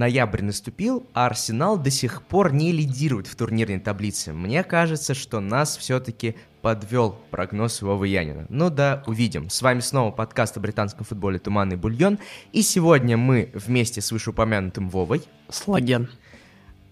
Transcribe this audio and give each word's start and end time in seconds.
Ноябрь 0.00 0.40
наступил, 0.40 1.06
а 1.12 1.26
Арсенал 1.26 1.76
до 1.76 1.90
сих 1.90 2.22
пор 2.22 2.54
не 2.54 2.72
лидирует 2.72 3.26
в 3.26 3.36
турнирной 3.36 3.80
таблице. 3.80 4.32
Мне 4.32 4.64
кажется, 4.64 5.12
что 5.12 5.40
нас 5.40 5.76
все-таки 5.76 6.36
подвел 6.62 7.18
прогноз 7.30 7.82
Вовы 7.82 8.08
Янина. 8.08 8.46
Ну 8.48 8.70
да, 8.70 9.02
увидим. 9.06 9.50
С 9.50 9.60
вами 9.60 9.80
снова 9.80 10.10
подкаст 10.10 10.56
о 10.56 10.60
британском 10.60 11.04
футболе 11.04 11.38
«Туманный 11.38 11.76
бульон». 11.76 12.18
И 12.52 12.62
сегодня 12.62 13.18
мы 13.18 13.50
вместе 13.52 14.00
с 14.00 14.10
вышеупомянутым 14.10 14.88
Вовой 14.88 15.22
Слаген. 15.50 16.08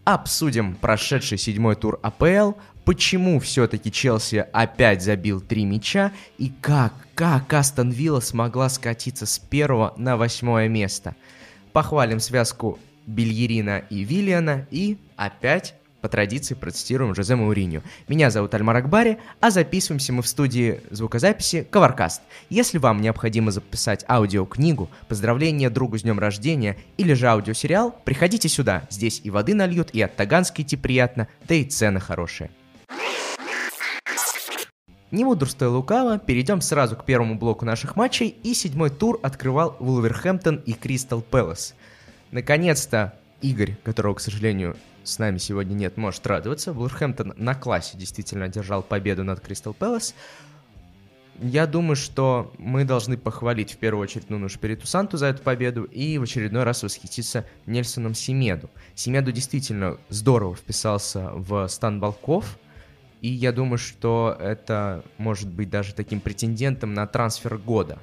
обсудим 0.05 0.75
прошедший 0.75 1.39
седьмой 1.39 1.77
тур 1.77 1.99
АПЛ, 2.03 2.59
почему 2.85 3.41
все-таки 3.41 3.91
Челси 3.91 4.45
опять 4.53 5.03
забил 5.03 5.41
три 5.41 5.65
мяча 5.65 6.13
и 6.37 6.53
как, 6.61 6.93
как 7.15 7.51
Астон 7.55 7.89
Вилла 7.89 8.21
смогла 8.21 8.69
скатиться 8.69 9.25
с 9.25 9.39
первого 9.39 9.95
на 9.97 10.19
восьмое 10.19 10.69
место. 10.69 11.17
Похвалим 11.73 12.21
связку 12.21 12.79
Бельерина 13.09 13.79
и 13.91 14.05
Виллиана 14.05 14.67
и 14.71 14.99
опять 15.17 15.75
по 16.03 16.09
традиции 16.09 16.55
процитируем 16.55 17.15
Жозе 17.15 17.35
Мауриню. 17.35 17.83
Меня 18.07 18.31
зовут 18.31 18.55
Альмар 18.55 18.77
Акбари, 18.77 19.19
а 19.41 19.51
записываемся 19.51 20.13
мы 20.13 20.23
в 20.23 20.29
студии 20.29 20.81
звукозаписи 20.91 21.67
Коваркаст. 21.69 22.23
Если 22.51 22.79
вам 22.79 23.01
необходимо 23.01 23.51
записать 23.51 24.05
аудиокнигу, 24.09 24.91
поздравление 25.09 25.71
другу 25.71 25.99
с 25.99 26.03
днем 26.03 26.19
рождения 26.19 26.77
или 26.99 27.15
же 27.15 27.27
аудиосериал, 27.29 27.97
приходите 28.05 28.49
сюда. 28.49 28.87
Здесь 28.91 29.23
и 29.25 29.31
воды 29.31 29.55
нальют, 29.55 29.91
и 29.91 30.03
от 30.03 30.15
Таганска 30.15 30.63
идти 30.63 30.77
приятно, 30.77 31.27
да 31.49 31.55
и 31.55 31.65
цены 31.65 31.99
хорошие. 31.99 32.51
Не 35.11 35.25
мудрствуя 35.25 35.71
лукаво, 35.71 36.19
перейдем 36.19 36.61
сразу 36.61 36.95
к 36.95 37.07
первому 37.07 37.37
блоку 37.37 37.65
наших 37.65 37.97
матчей, 37.97 38.29
и 38.29 38.53
седьмой 38.53 38.91
тур 38.91 39.19
открывал 39.23 39.75
Вулверхэмптон 39.81 40.57
и 40.67 40.75
Кристал 40.75 41.23
Пэлас. 41.23 41.75
Наконец-то 42.31 43.15
Игорь, 43.41 43.77
которого, 43.85 44.15
к 44.15 44.21
сожалению, 44.21 44.77
с 45.05 45.19
нами 45.19 45.39
сегодня 45.39 45.75
нет, 45.75 45.97
может 45.97 46.27
радоваться. 46.27 46.73
Вулверхэмптон 46.73 47.35
на 47.37 47.55
классе 47.55 47.97
действительно 47.97 48.47
одержал 48.47 48.83
победу 48.83 49.25
над 49.25 49.41
Кристал 49.41 49.75
Пэлас. 49.75 50.15
Я 51.41 51.69
думаю, 51.69 51.95
что 51.95 52.53
мы 52.59 52.85
должны 52.85 53.17
похвалить 53.17 53.73
в 53.73 53.77
первую 53.77 54.03
очередь 54.03 54.29
Нуну 54.29 54.49
Шпириту 54.49 54.89
Санту 54.89 55.17
за 55.17 55.27
эту 55.27 55.43
победу 55.43 55.85
и 55.85 56.19
в 56.19 56.25
очередной 56.25 56.65
раз 56.65 56.83
восхититься 56.83 57.47
Нельсоном 57.65 58.15
Семеду. 58.15 58.69
Семеду 58.97 59.31
действительно 59.31 59.99
здорово 60.09 60.57
вписался 60.57 61.31
в 61.33 61.69
стан 61.69 62.01
Балков, 62.01 62.59
и 63.21 63.29
я 63.29 63.53
думаю, 63.53 63.79
что 63.79 64.37
это 64.39 65.05
может 65.17 65.49
быть 65.49 65.71
даже 65.71 65.95
таким 65.95 66.21
претендентом 66.21 66.93
на 66.93 67.07
трансфер 67.07 67.57
года. 67.57 68.01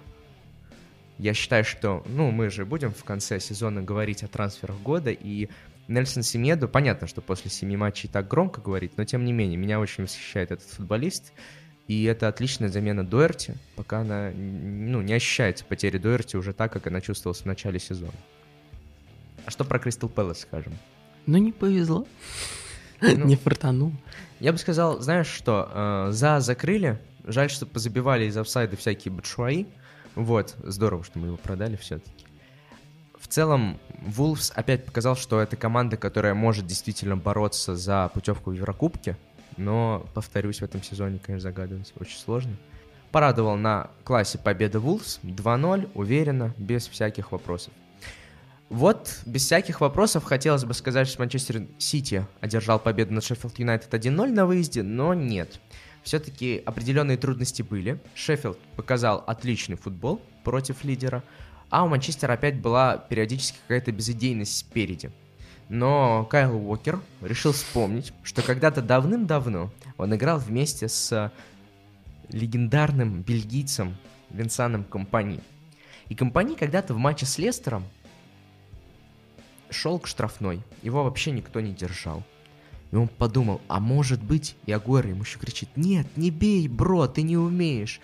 Я 1.17 1.33
считаю, 1.33 1.63
что, 1.63 2.03
ну, 2.07 2.31
мы 2.31 2.49
же 2.49 2.65
будем 2.65 2.93
в 2.93 3.03
конце 3.03 3.39
сезона 3.39 3.81
говорить 3.81 4.23
о 4.23 4.27
трансферах 4.27 4.77
года, 4.81 5.11
и 5.11 5.49
Нельсон 5.87 6.23
Семеду, 6.23 6.67
понятно, 6.67 7.07
что 7.07 7.21
после 7.21 7.49
семи 7.49 7.77
матчей 7.77 8.09
так 8.09 8.27
громко 8.27 8.59
говорить, 8.59 8.97
но 8.97 9.05
тем 9.05 9.23
не 9.23 9.31
менее, 9.31 9.57
меня 9.57 9.79
очень 9.79 10.03
восхищает 10.03 10.51
этот 10.51 10.67
футболист, 10.67 11.31
и 11.87 12.03
это 12.05 12.27
отличная 12.27 12.69
замена 12.69 13.05
Дуэрти, 13.05 13.55
пока 13.75 13.99
она, 13.99 14.31
ну, 14.31 15.01
не 15.01 15.13
ощущается 15.13 15.63
потери 15.63 15.97
Дуэрти 15.97 16.35
уже 16.35 16.51
так, 16.51 16.73
как 16.73 16.87
она 16.87 16.99
чувствовалась 17.01 17.41
в 17.41 17.45
начале 17.45 17.79
сезона. 17.79 18.17
А 19.45 19.51
что 19.51 19.63
про 19.63 19.77
Кристал 19.77 20.09
Пэлас 20.09 20.39
скажем? 20.39 20.73
Ну, 21.27 21.37
не 21.37 21.51
повезло. 21.51 22.07
Ну, 23.01 23.09
Не 23.25 23.35
фартанул. 23.35 23.91
Я 24.39 24.51
бы 24.51 24.57
сказал, 24.57 24.99
знаешь 25.01 25.27
что, 25.27 25.69
э, 25.71 26.11
за 26.11 26.39
закрыли, 26.39 26.99
жаль, 27.23 27.49
что 27.49 27.65
позабивали 27.65 28.25
из 28.25 28.35
офсайда 28.37 28.75
всякие 28.75 29.13
бачуаи, 29.13 29.67
вот, 30.15 30.55
здорово, 30.63 31.03
что 31.03 31.19
мы 31.19 31.27
его 31.27 31.37
продали 31.37 31.75
все-таки. 31.75 32.25
В 33.19 33.27
целом, 33.27 33.79
Вулфс 34.01 34.51
опять 34.55 34.85
показал, 34.85 35.15
что 35.15 35.41
это 35.41 35.55
команда, 35.55 35.97
которая 35.97 36.33
может 36.33 36.65
действительно 36.67 37.17
бороться 37.17 37.75
за 37.75 38.09
путевку 38.13 38.51
в 38.51 38.53
Еврокубке, 38.53 39.17
но, 39.57 40.05
повторюсь, 40.13 40.59
в 40.59 40.63
этом 40.63 40.83
сезоне, 40.83 41.19
конечно, 41.19 41.49
загадывать 41.49 41.93
очень 41.99 42.17
сложно. 42.17 42.55
Порадовал 43.11 43.55
на 43.55 43.89
классе 44.03 44.37
победа 44.37 44.79
Вулфс 44.79 45.19
2-0, 45.23 45.89
уверенно, 45.93 46.53
без 46.57 46.87
всяких 46.87 47.31
вопросов. 47.31 47.73
Вот, 48.69 49.21
без 49.25 49.45
всяких 49.45 49.81
вопросов, 49.81 50.23
хотелось 50.23 50.65
бы 50.65 50.73
сказать, 50.73 51.07
что 51.07 51.21
Манчестер 51.21 51.67
Сити 51.77 52.25
одержал 52.41 52.79
победу 52.79 53.13
над 53.13 53.23
Шеффилд 53.23 53.57
Юнайтед 53.59 53.93
1-0 53.93 54.31
на 54.31 54.45
выезде, 54.45 54.83
но 54.83 55.13
нет. 55.13 55.59
Все-таки 56.05 56.61
определенные 56.63 57.17
трудности 57.17 57.63
были. 57.63 57.99
Шеффилд 58.13 58.59
показал 58.75 59.23
отличный 59.25 59.75
футбол 59.75 60.21
против 60.43 60.83
лидера, 60.83 61.23
а 61.71 61.83
у 61.83 61.87
Манчестера 61.87 62.33
опять 62.33 62.61
была 62.61 62.97
периодически 62.97 63.57
какая-то 63.63 63.91
безыдейность 63.91 64.55
спереди. 64.55 65.11
Но 65.67 66.23
Кайл 66.25 66.55
Уокер 66.55 66.99
решил 67.21 67.53
вспомнить, 67.53 68.13
что 68.21 68.43
когда-то 68.43 68.83
давным-давно 68.83 69.71
он 69.97 70.15
играл 70.15 70.37
вместе 70.37 70.89
с 70.89 71.31
легендарным 72.29 73.23
бельгийцем 73.23 73.97
Винсаном 74.29 74.83
Компани. 74.83 75.39
И 76.09 76.13
Компани 76.13 76.53
когда-то 76.53 76.93
в 76.93 76.99
матче 76.99 77.25
с 77.25 77.39
Лестером 77.39 77.83
шел 79.71 79.97
к 79.97 80.05
штрафной. 80.05 80.61
Его 80.83 81.03
вообще 81.03 81.31
никто 81.31 81.61
не 81.61 81.73
держал. 81.73 82.23
И 82.95 82.97
он 82.97 83.09
подумал, 83.09 83.59
а 83.67 83.81
может 83.81 84.23
быть, 84.23 84.55
и 84.65 84.71
Агуэро 84.71 85.09
ему 85.09 85.23
еще 85.23 85.37
кричит, 85.37 85.67
нет, 85.75 86.07
не 86.15 86.31
бей, 86.31 86.69
бро, 86.69 87.07
ты 87.07 87.23
не 87.23 87.35
умеешь. 87.35 87.99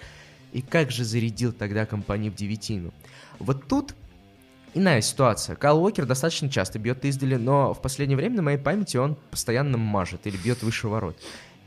И 0.51 0.61
как 0.61 0.91
же 0.91 1.05
зарядил 1.05 1.53
тогда 1.53 1.85
компании 1.85 2.29
в 2.29 2.35
девятину. 2.35 2.91
Вот 3.39 3.69
тут 3.69 3.95
иная 4.73 4.99
ситуация. 4.99 5.55
Кайл 5.55 5.81
Уокер 5.81 6.05
достаточно 6.05 6.49
часто 6.49 6.77
бьет 6.77 7.05
издали, 7.05 7.37
но 7.37 7.73
в 7.73 7.81
последнее 7.81 8.17
время 8.17 8.35
на 8.35 8.41
моей 8.41 8.57
памяти 8.57 8.97
он 8.97 9.15
постоянно 9.29 9.77
мажет 9.77 10.27
или 10.27 10.35
бьет 10.35 10.61
выше 10.61 10.89
ворот. 10.89 11.15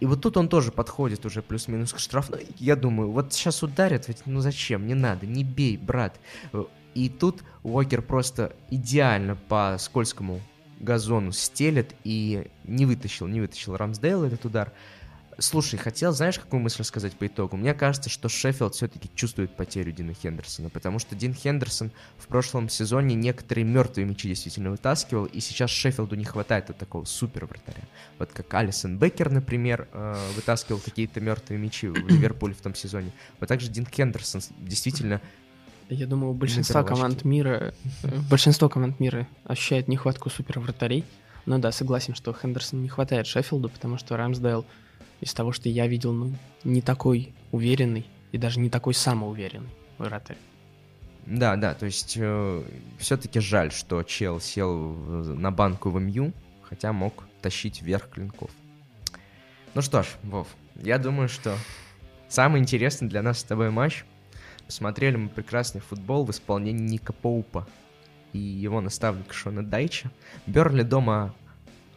И 0.01 0.05
вот 0.05 0.21
тут 0.21 0.37
он 0.37 0.51
тоже 0.51 0.71
подходит 0.71 1.25
уже 1.25 1.41
плюс-минус 1.41 1.95
к 1.95 2.01
штрафной. 2.01 2.47
Я 2.59 2.77
думаю, 2.77 3.11
вот 3.11 3.33
сейчас 3.33 3.62
ударят, 3.62 4.06
ведь 4.06 4.27
ну 4.27 4.41
зачем, 4.41 4.87
не 4.87 4.93
надо, 4.93 5.27
не 5.27 5.45
бей, 5.45 5.79
брат. 5.79 6.21
И 6.93 7.09
тут 7.09 7.43
Уокер 7.62 8.03
просто 8.03 8.55
идеально 8.69 9.35
по 9.35 9.77
скользкому 9.79 10.43
газону 10.84 11.33
стелет 11.33 11.95
и 12.05 12.49
не 12.65 12.87
вытащил, 12.87 13.27
не 13.27 13.41
вытащил 13.41 13.77
Рамсдейл 13.77 14.25
этот 14.25 14.45
удар. 14.45 14.72
Слушай, 15.39 15.78
хотел, 15.78 16.12
знаешь, 16.12 16.39
какую 16.39 16.61
мысль 16.61 16.84
сказать 16.84 17.15
по 17.15 17.27
итогу? 17.27 17.56
Мне 17.56 17.75
кажется, 17.75 18.09
что 18.09 18.28
Шеффилд 18.28 18.75
все-таки 18.75 19.11
чувствует 19.17 19.56
потерю 19.56 19.91
Дина 19.91 20.15
Хендерсона, 20.15 20.71
потому 20.71 21.00
что 21.00 21.17
Дин 21.17 21.34
Хендерсон 21.34 21.91
в 22.19 22.28
прошлом 22.28 22.69
сезоне 22.69 23.17
некоторые 23.17 23.65
мертвые 23.65 24.06
мячи 24.06 24.28
действительно 24.28 24.71
вытаскивал, 24.71 25.25
и 25.25 25.41
сейчас 25.41 25.71
Шеффилду 25.71 26.15
не 26.15 26.25
хватает 26.25 26.69
вот 26.69 26.78
такого 26.78 27.05
супер 27.05 27.47
вратаря. 27.47 27.83
Вот 28.19 28.33
как 28.33 28.53
Алисон 28.55 28.97
Беккер, 28.97 29.31
например, 29.31 29.89
э, 29.93 30.15
вытаскивал 30.37 30.78
какие-то 30.78 31.21
мертвые 31.21 31.59
мячи 31.59 31.89
в 31.89 31.97
Ливерпуле 31.97 32.55
в 32.55 32.61
том 32.61 32.77
сезоне. 32.77 33.11
Вот 33.41 33.49
также 33.49 33.69
Дин 33.69 33.87
Хендерсон 33.87 34.41
действительно 34.61 35.21
Я 35.89 36.06
думаю, 36.06 36.33
большинство 36.33 36.83
команд 36.83 37.25
мира, 37.25 37.75
э, 38.03 38.09
большинство 38.31 38.69
команд 38.69 39.00
мира 39.00 39.28
ощущает 39.45 39.89
нехватку 39.89 40.31
супер 40.31 40.59
вратарей. 40.61 41.05
Но 41.47 41.59
да, 41.59 41.72
согласен, 41.72 42.15
что 42.15 42.33
Хендерсон 42.33 42.83
не 42.83 42.89
хватает 42.89 43.27
Шеффилду, 43.27 43.69
потому 43.69 43.99
что 43.99 44.17
Рамсдейл 44.17 44.65
из 45.21 45.34
того, 45.34 45.53
что 45.53 45.69
я 45.69 45.87
видел, 45.87 46.12
ну, 46.12 46.33
не 46.65 46.81
такой 46.81 47.34
уверенный 47.53 48.06
и 48.33 48.39
даже 48.39 48.61
не 48.61 48.71
такой 48.71 48.94
самоуверенный 48.94 49.71
вратарь. 49.99 50.39
Да, 51.27 51.56
да, 51.56 51.75
то 51.75 51.87
есть 51.87 52.17
э, 52.19 52.62
все-таки 52.99 53.41
жаль, 53.41 53.73
что 53.73 54.03
Чел 54.03 54.41
сел 54.41 54.94
на 54.94 55.50
банку 55.50 55.91
в 55.91 55.99
МЮ, 56.00 56.32
хотя 56.62 56.93
мог 56.93 57.25
тащить 57.41 57.82
вверх 57.82 58.11
клинков. 58.11 58.50
Ну 59.75 59.82
что 59.82 60.03
ж, 60.03 60.06
Вов, 60.23 60.49
я 60.76 60.99
думаю, 60.99 61.29
что 61.29 61.56
самый 62.29 62.61
интересный 62.61 63.09
для 63.09 63.23
нас 63.23 63.38
с 63.38 63.44
тобой 63.44 63.70
матч. 63.70 64.05
Посмотрели 64.66 65.16
мы 65.16 65.28
прекрасный 65.28 65.81
футбол 65.81 66.25
в 66.25 66.31
исполнении 66.31 66.82
Ника 66.82 67.12
Поупа 67.12 67.66
и 68.32 68.38
его 68.38 68.81
наставника 68.81 69.34
Шона 69.34 69.64
Дайча. 69.64 70.11
Берли 70.46 70.82
дома 70.82 71.34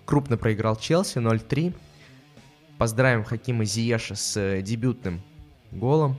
крупно 0.05 0.37
проиграл 0.37 0.75
Челси 0.75 1.19
0-3. 1.19 1.73
Поздравим 2.77 3.23
Хакима 3.23 3.65
Зиеша 3.65 4.15
с 4.15 4.37
э, 4.37 4.61
дебютным 4.61 5.21
голом. 5.71 6.15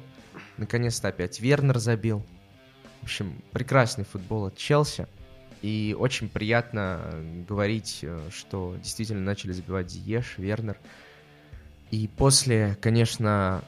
Наконец-то 0.57 1.09
опять 1.09 1.41
Вернер 1.41 1.79
забил. 1.79 2.25
В 3.01 3.05
общем, 3.05 3.41
прекрасный 3.53 4.05
футбол 4.05 4.47
от 4.47 4.57
Челси. 4.57 5.07
И 5.63 5.97
очень 5.99 6.29
приятно 6.29 7.01
э, 7.03 7.45
говорить, 7.49 8.01
э, 8.03 8.21
что 8.31 8.77
действительно 8.83 9.21
начали 9.21 9.53
забивать 9.53 9.91
Зиеш, 9.91 10.35
Вернер. 10.37 10.79
И 11.91 12.09
после, 12.09 12.77
конечно, 12.81 13.63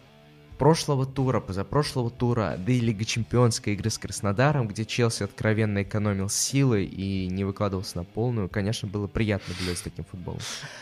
прошлого 0.60 1.06
тура, 1.06 1.40
позапрошлого 1.40 2.10
тура, 2.10 2.54
да 2.58 2.70
и 2.70 2.80
Лига 2.80 3.06
Чемпионской 3.06 3.72
игры 3.72 3.88
с 3.88 3.96
Краснодаром, 3.96 4.68
где 4.68 4.84
Челси 4.84 5.22
откровенно 5.22 5.82
экономил 5.82 6.28
силы 6.28 6.84
и 6.84 7.28
не 7.28 7.44
выкладывался 7.44 7.96
на 7.96 8.04
полную, 8.04 8.50
конечно, 8.50 8.86
было 8.86 9.06
приятно 9.06 9.54
глядеть 9.58 9.78
с 9.78 9.80
таким 9.80 10.04
футболом. 10.04 10.40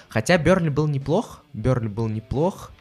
Хотя 0.09 0.37
Берли 0.37 0.69
был 0.69 0.89
неплох, 0.89 1.45
Берли 1.53 1.87
был 1.87 2.09
неплох, 2.09 2.73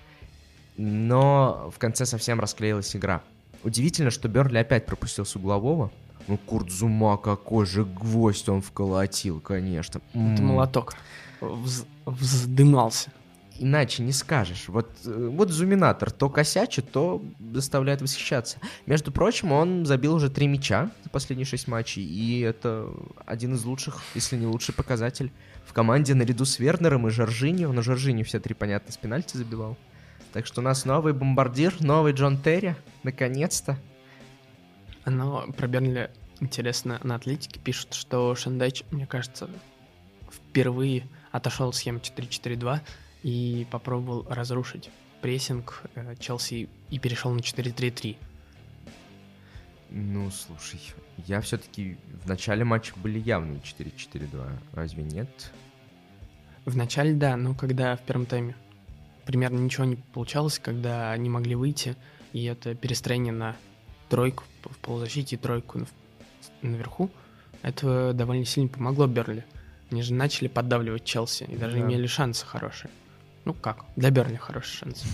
но 0.76 1.72
в 1.72 1.78
конце 1.78 2.08
совсем 2.08 2.40
расклеилась 2.40 2.96
игра. 2.96 3.22
Удивительно, 3.64 4.10
что 4.10 4.28
Берли 4.28 4.58
опять 4.58 4.88
пропустил 4.88 5.24
с 5.24 5.36
углового. 5.36 5.92
Ну, 6.28 6.40
Курдзума, 6.40 7.18
какой 7.18 7.68
же 7.68 7.86
гвоздь 7.86 8.50
он 8.50 8.64
вколотил, 8.64 9.40
конечно. 9.40 10.02
Это 10.16 10.42
молоток. 10.42 10.96
Вз- 11.42 11.86
вздымался. 12.08 13.12
Иначе 13.60 14.04
не 14.04 14.12
скажешь. 14.12 14.66
Вот, 14.68 14.90
э, 15.06 15.30
вот 15.32 15.50
Зуминатор 15.50 16.12
то 16.12 16.30
косячит, 16.30 16.92
то 16.92 17.24
заставляет 17.54 18.02
восхищаться. 18.02 18.60
Между 18.86 19.12
прочим, 19.12 19.52
он 19.52 19.86
забил 19.86 20.16
уже 20.16 20.30
три 20.30 20.48
мяча 20.48 20.92
за 21.04 21.10
последние 21.10 21.46
шесть 21.46 21.68
матчей, 21.68 22.04
и 22.04 22.42
это 22.42 22.90
один 23.26 23.56
из 23.56 23.66
лучших, 23.66 24.02
если 24.16 24.36
не 24.36 24.46
лучший 24.46 24.74
показатель 24.74 25.32
в 25.66 25.74
команде 25.74 26.14
наряду 26.14 26.46
с 26.46 26.60
Вернером 26.60 27.08
и 27.08 27.12
Жоржиньо. 27.12 27.72
Но 27.72 27.82
Жоржиньо 27.82 28.24
все 28.24 28.40
три, 28.40 28.54
понятно, 28.54 28.92
с 28.92 28.98
пенальти 28.98 29.38
забивал. 29.38 29.78
Так 30.34 30.46
что 30.46 30.62
у 30.62 30.64
нас 30.64 30.86
новый 30.86 31.14
бомбардир, 31.14 31.74
новый 31.80 32.14
Джон 32.14 32.38
Терри, 32.38 32.76
наконец-то. 33.04 33.78
Но 35.06 35.48
про 35.58 35.68
Бернли 35.68 36.12
интересно, 36.40 37.00
на 37.04 37.16
Атлетике 37.16 37.60
пишут, 37.60 37.94
что 37.94 38.36
Шендач, 38.36 38.84
мне 38.92 39.08
кажется, 39.08 39.50
впервые 40.32 41.08
отошел 41.32 41.70
от 41.70 41.76
схемы 41.76 42.00
4-4-2 42.00 42.82
и 43.28 43.68
попробовал 43.70 44.26
разрушить 44.30 44.90
прессинг 45.22 45.84
э, 45.96 46.16
Челси 46.18 46.70
и 46.90 46.98
перешел 46.98 47.32
на 47.32 47.40
4-3-3. 47.40 48.16
Ну, 49.90 50.32
слушай, 50.32 50.80
я 51.28 51.42
все-таки 51.42 51.98
в 52.24 52.30
начале 52.30 52.64
матча 52.64 52.94
были 52.96 53.20
явные 53.20 53.60
4-4-2, 53.60 54.50
разве 54.74 55.04
нет? 55.04 55.52
В 56.64 56.78
начале, 56.78 57.14
да, 57.14 57.36
но 57.36 57.54
когда 57.54 57.98
в 57.98 58.02
первом 58.04 58.26
тайме 58.26 58.56
примерно 59.26 59.58
ничего 59.60 59.84
не 59.84 59.98
получалось, 60.14 60.58
когда 60.58 61.12
они 61.12 61.30
могли 61.30 61.56
выйти, 61.56 61.98
и 62.32 62.46
это 62.46 62.76
перестроение 62.76 63.34
на 63.34 63.58
тройку 64.08 64.46
в 64.64 64.78
полузащите 64.78 65.36
и 65.36 65.40
тройку 65.40 65.80
на- 65.80 65.88
наверху, 66.62 67.10
это 67.62 68.14
довольно 68.14 68.46
сильно 68.46 68.70
помогло 68.70 69.06
Берли. 69.06 69.44
Они 69.92 70.02
же 70.02 70.14
начали 70.14 70.48
поддавливать 70.48 71.04
Челси 71.04 71.44
и 71.44 71.58
даже 71.58 71.78
Да. 71.78 71.82
имели 71.84 72.08
шансы 72.08 72.46
хорошие. 72.46 72.90
Ну 73.48 73.54
как, 73.54 73.86
для 73.96 74.12
Берли 74.12 74.36
хорошие 74.36 74.80
шансы. 74.80 75.08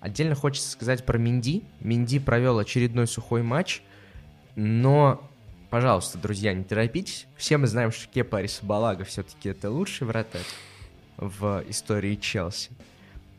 Отдельно 0.00 0.34
хочется 0.34 0.68
сказать 0.68 1.06
про 1.06 1.16
Минди. 1.16 1.64
Минди 1.80 2.18
провел 2.18 2.58
очередной 2.58 3.06
сухой 3.06 3.42
матч, 3.42 3.80
но, 4.56 5.26
пожалуйста, 5.70 6.18
друзья, 6.18 6.52
не 6.52 6.64
торопитесь. 6.64 7.26
Все 7.38 7.56
мы 7.56 7.66
знаем, 7.66 7.92
что 7.92 8.08
Кепа 8.08 8.40
Арисабалага 8.40 9.04
все-таки 9.04 9.48
это 9.48 9.70
лучший 9.70 10.06
вратарь 10.06 10.44
в 11.16 11.64
истории 11.66 12.16
Челси. 12.16 12.72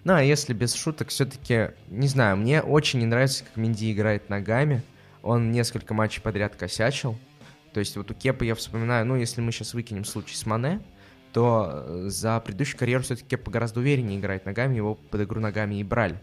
Ну, 0.04 0.15
а 0.15 0.24
если 0.24 0.56
без 0.56 0.74
шуток, 0.74 1.09
все-таки, 1.09 1.69
не 1.89 2.07
знаю, 2.07 2.38
мне 2.38 2.63
очень 2.63 3.01
не 3.01 3.06
нравится, 3.06 3.44
как 3.44 3.56
Минди 3.56 3.92
играет 3.92 4.30
ногами. 4.30 4.81
Он 5.21 5.51
несколько 5.51 5.94
матчей 5.94 6.24
подряд 6.24 6.56
косячил. 6.56 7.19
То 7.71 7.80
есть 7.80 7.95
вот 7.97 8.09
у 8.09 8.15
Кепа 8.15 8.45
я 8.45 8.56
вспоминаю, 8.56 9.06
ну, 9.06 9.15
если 9.15 9.42
мы 9.42 9.51
сейчас 9.51 9.75
выкинем 9.75 10.06
случай 10.06 10.36
с 10.36 10.47
Мане, 10.47 10.81
то 11.33 11.83
э, 11.86 12.06
за 12.10 12.39
предыдущую 12.39 12.78
карьеру 12.80 13.04
все-таки 13.04 13.30
Кепа 13.30 13.51
гораздо 13.51 13.80
увереннее 13.80 14.19
играет 14.19 14.45
ногами, 14.45 14.75
его 14.75 14.95
под 14.95 15.22
игру 15.22 15.39
ногами 15.39 15.75
и 15.75 15.83
брали. 15.83 16.19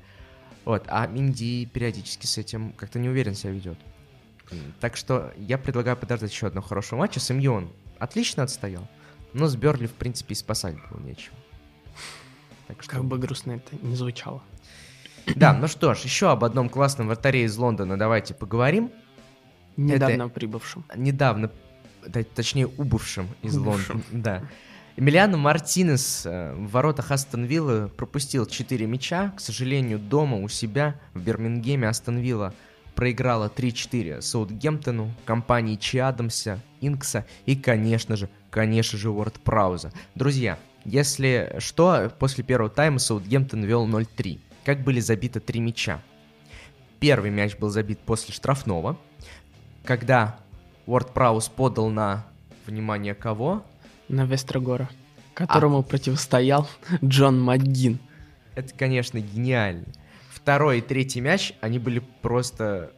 Вот, 0.64 0.84
а 0.88 1.06
Минди 1.06 1.66
периодически 1.66 2.26
с 2.26 2.36
этим 2.38 2.72
как-то 2.72 2.98
не 2.98 3.08
уверен 3.08 3.34
себя 3.34 3.52
ведет. 3.52 3.78
Так 4.80 4.96
что 4.96 5.32
я 5.36 5.58
предлагаю 5.58 5.96
подождать 5.96 6.30
еще 6.30 6.46
одного 6.46 6.66
хорошего 6.66 6.98
матча. 6.98 7.20
С 7.20 7.32
МЮ 7.32 7.52
он 7.52 7.72
отлично 7.98 8.42
отстоял, 8.42 8.86
но 9.32 9.46
с 9.46 9.56
Берли, 9.56 9.86
в 9.86 9.92
принципе, 9.92 10.32
и 10.32 10.36
спасать 10.36 10.74
было 10.90 11.00
нечего. 11.00 11.36
Так 12.66 12.82
что... 12.82 12.92
Как 12.92 13.04
бы 13.04 13.18
грустно 13.18 13.52
это 13.52 13.76
не 13.80 13.96
звучало. 13.96 14.42
Да, 15.36 15.52
ну 15.52 15.68
что 15.68 15.94
ж, 15.94 16.00
еще 16.00 16.30
об 16.30 16.44
одном 16.44 16.68
классном 16.68 17.08
вратаре 17.08 17.44
из 17.44 17.56
Лондона 17.56 17.98
давайте 17.98 18.34
поговорим. 18.34 18.90
Недавно 19.76 20.28
прибывшим. 20.28 20.84
Недавно, 20.96 21.50
т- 22.12 22.24
точнее, 22.24 22.66
убывшим 22.66 23.28
из 23.42 23.56
Убывшим. 23.56 24.02
Лондона. 24.12 24.22
Да. 24.22 24.48
Эмилиано 24.98 25.36
Мартинес 25.36 26.26
э, 26.26 26.54
в 26.54 26.72
воротах 26.72 27.12
Астон 27.12 27.44
Виллы 27.44 27.86
пропустил 27.86 28.46
4 28.46 28.84
мяча. 28.86 29.32
К 29.36 29.40
сожалению, 29.40 30.00
дома 30.00 30.38
у 30.38 30.48
себя 30.48 30.96
в 31.14 31.20
Бирмингеме 31.20 31.86
Астон 31.86 32.18
Вилла 32.18 32.52
проиграла 32.96 33.48
3-4 33.48 34.20
Саутгемптону, 34.20 35.14
компании 35.24 35.76
Чи 35.76 35.98
Адамса, 35.98 36.58
Инкса 36.80 37.24
и, 37.46 37.54
конечно 37.54 38.16
же, 38.16 38.28
конечно 38.50 38.98
же, 38.98 39.10
Уорд 39.10 39.34
Прауза. 39.34 39.92
Друзья, 40.16 40.58
если 40.84 41.54
что, 41.60 42.10
после 42.18 42.42
первого 42.42 42.68
тайма 42.68 42.98
Саутгемптон 42.98 43.62
вел 43.62 43.86
0-3. 43.86 44.40
Как 44.64 44.82
были 44.82 44.98
забиты 44.98 45.38
3 45.38 45.60
мяча? 45.60 46.02
Первый 46.98 47.30
мяч 47.30 47.56
был 47.56 47.68
забит 47.68 48.00
после 48.00 48.34
штрафного, 48.34 48.98
когда 49.84 50.40
Уорд 50.86 51.14
Прауз 51.14 51.48
подал 51.48 51.88
на, 51.88 52.26
внимание, 52.66 53.14
кого? 53.14 53.62
На 54.08 54.24
Вестрогора, 54.24 54.88
которому 55.34 55.82
противостоял 55.82 56.68
Джон 57.04 57.40
МакГин. 57.40 57.98
Это, 58.54 58.74
конечно, 58.74 59.20
гениально. 59.20 59.86
Второй 60.30 60.78
и 60.78 60.80
третий 60.80 61.20
мяч, 61.20 61.52
они 61.60 61.78
были 61.78 62.02
просто 62.22 62.90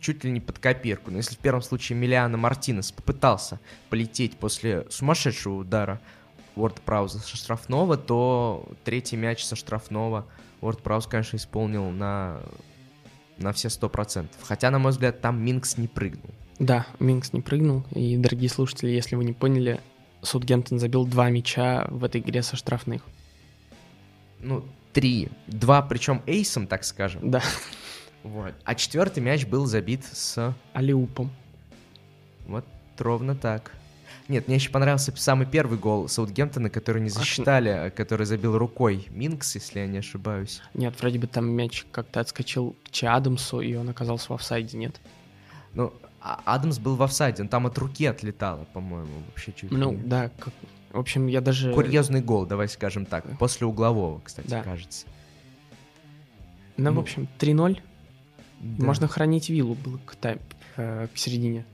чуть 0.00 0.24
ли 0.24 0.30
не 0.30 0.40
под 0.40 0.58
копирку. 0.58 1.10
Но 1.10 1.18
если 1.18 1.34
в 1.34 1.38
первом 1.38 1.62
случае 1.62 1.98
Миллиана 1.98 2.36
Мартинес 2.36 2.92
попытался 2.92 3.60
полететь 3.88 4.36
после 4.36 4.86
сумасшедшего 4.90 5.54
удара 5.54 6.00
Уорд 6.56 6.80
Прауза 6.80 7.18
со 7.20 7.36
штрафного, 7.36 7.96
то 7.96 8.68
третий 8.84 9.16
мяч 9.16 9.44
со 9.44 9.56
штрафного 9.56 10.26
Уорд 10.60 10.82
Прауз, 10.82 11.06
конечно, 11.06 11.36
исполнил 11.36 11.90
на, 11.90 12.40
на 13.38 13.52
все 13.52 13.70
сто 13.70 13.88
процентов. 13.88 14.40
Хотя, 14.42 14.70
на 14.70 14.78
мой 14.78 14.92
взгляд, 14.92 15.20
там 15.20 15.42
Минкс 15.42 15.76
не 15.78 15.88
прыгнул. 15.88 16.30
Да, 16.58 16.86
Минкс 17.00 17.32
не 17.32 17.40
прыгнул. 17.40 17.84
И, 17.90 18.16
дорогие 18.16 18.48
слушатели, 18.48 18.90
если 18.90 19.16
вы 19.16 19.24
не 19.24 19.32
поняли, 19.32 19.80
Саутгемптон 20.22 20.78
забил 20.78 21.06
два 21.06 21.30
мяча 21.30 21.86
в 21.90 22.04
этой 22.04 22.20
игре 22.20 22.42
со 22.42 22.56
штрафных. 22.56 23.02
Ну, 24.40 24.64
три. 24.92 25.28
Два, 25.46 25.82
причем 25.82 26.22
эйсом, 26.26 26.66
так 26.66 26.84
скажем. 26.84 27.30
Да, 27.30 27.42
Вот. 28.22 28.54
А 28.64 28.74
четвертый 28.74 29.20
мяч 29.20 29.46
был 29.46 29.66
забит 29.66 30.04
с... 30.04 30.54
алиупом. 30.72 31.30
Вот 32.46 32.64
ровно 32.98 33.34
так. 33.34 33.72
Нет, 34.28 34.46
мне 34.46 34.56
еще 34.56 34.70
понравился 34.70 35.12
самый 35.16 35.46
первый 35.46 35.78
гол 35.78 36.08
Саутгемптона, 36.08 36.70
который 36.70 37.02
не 37.02 37.08
засчитали, 37.10 37.68
а 37.68 37.90
который 37.90 38.24
забил 38.24 38.56
рукой 38.56 39.06
Минкс, 39.10 39.56
если 39.56 39.80
я 39.80 39.86
не 39.86 39.98
ошибаюсь. 39.98 40.62
Нет, 40.74 40.94
вроде 41.00 41.18
бы 41.18 41.26
там 41.26 41.50
мяч 41.50 41.84
как-то 41.90 42.20
отскочил 42.20 42.76
к 42.84 43.02
Адамсу, 43.04 43.60
и 43.60 43.74
он 43.74 43.88
оказался 43.88 44.28
в 44.28 44.34
офсайде, 44.34 44.78
нет? 44.78 45.00
Ну, 45.74 45.92
Адамс 46.22 46.78
был 46.78 46.96
в 46.96 47.02
офсайде, 47.02 47.42
он 47.42 47.48
там 47.48 47.66
от 47.66 47.76
руки 47.78 48.06
отлетало, 48.06 48.64
по-моему, 48.72 49.10
вообще 49.28 49.52
чуть 49.52 49.70
Ну, 49.70 49.92
не. 49.92 49.98
да, 49.98 50.30
как... 50.38 50.54
в 50.92 50.98
общем, 50.98 51.26
я 51.26 51.40
даже... 51.40 51.72
Курьезный 51.72 52.20
гол, 52.20 52.46
давай 52.46 52.68
скажем 52.68 53.06
так, 53.06 53.24
после 53.38 53.66
углового, 53.66 54.20
кстати, 54.22 54.48
Да. 54.48 54.62
кажется. 54.62 55.06
Ну, 56.76 56.90
в 56.90 56.94
ну, 56.94 57.00
общем, 57.00 57.28
3-0. 57.38 57.80
Да. 58.60 58.84
Можно 58.84 59.08
хранить 59.08 59.48
виллу 59.48 59.74
было 59.74 59.98
к, 59.98 60.16
э, 60.76 61.08
к 61.12 61.18
середине 61.18 61.66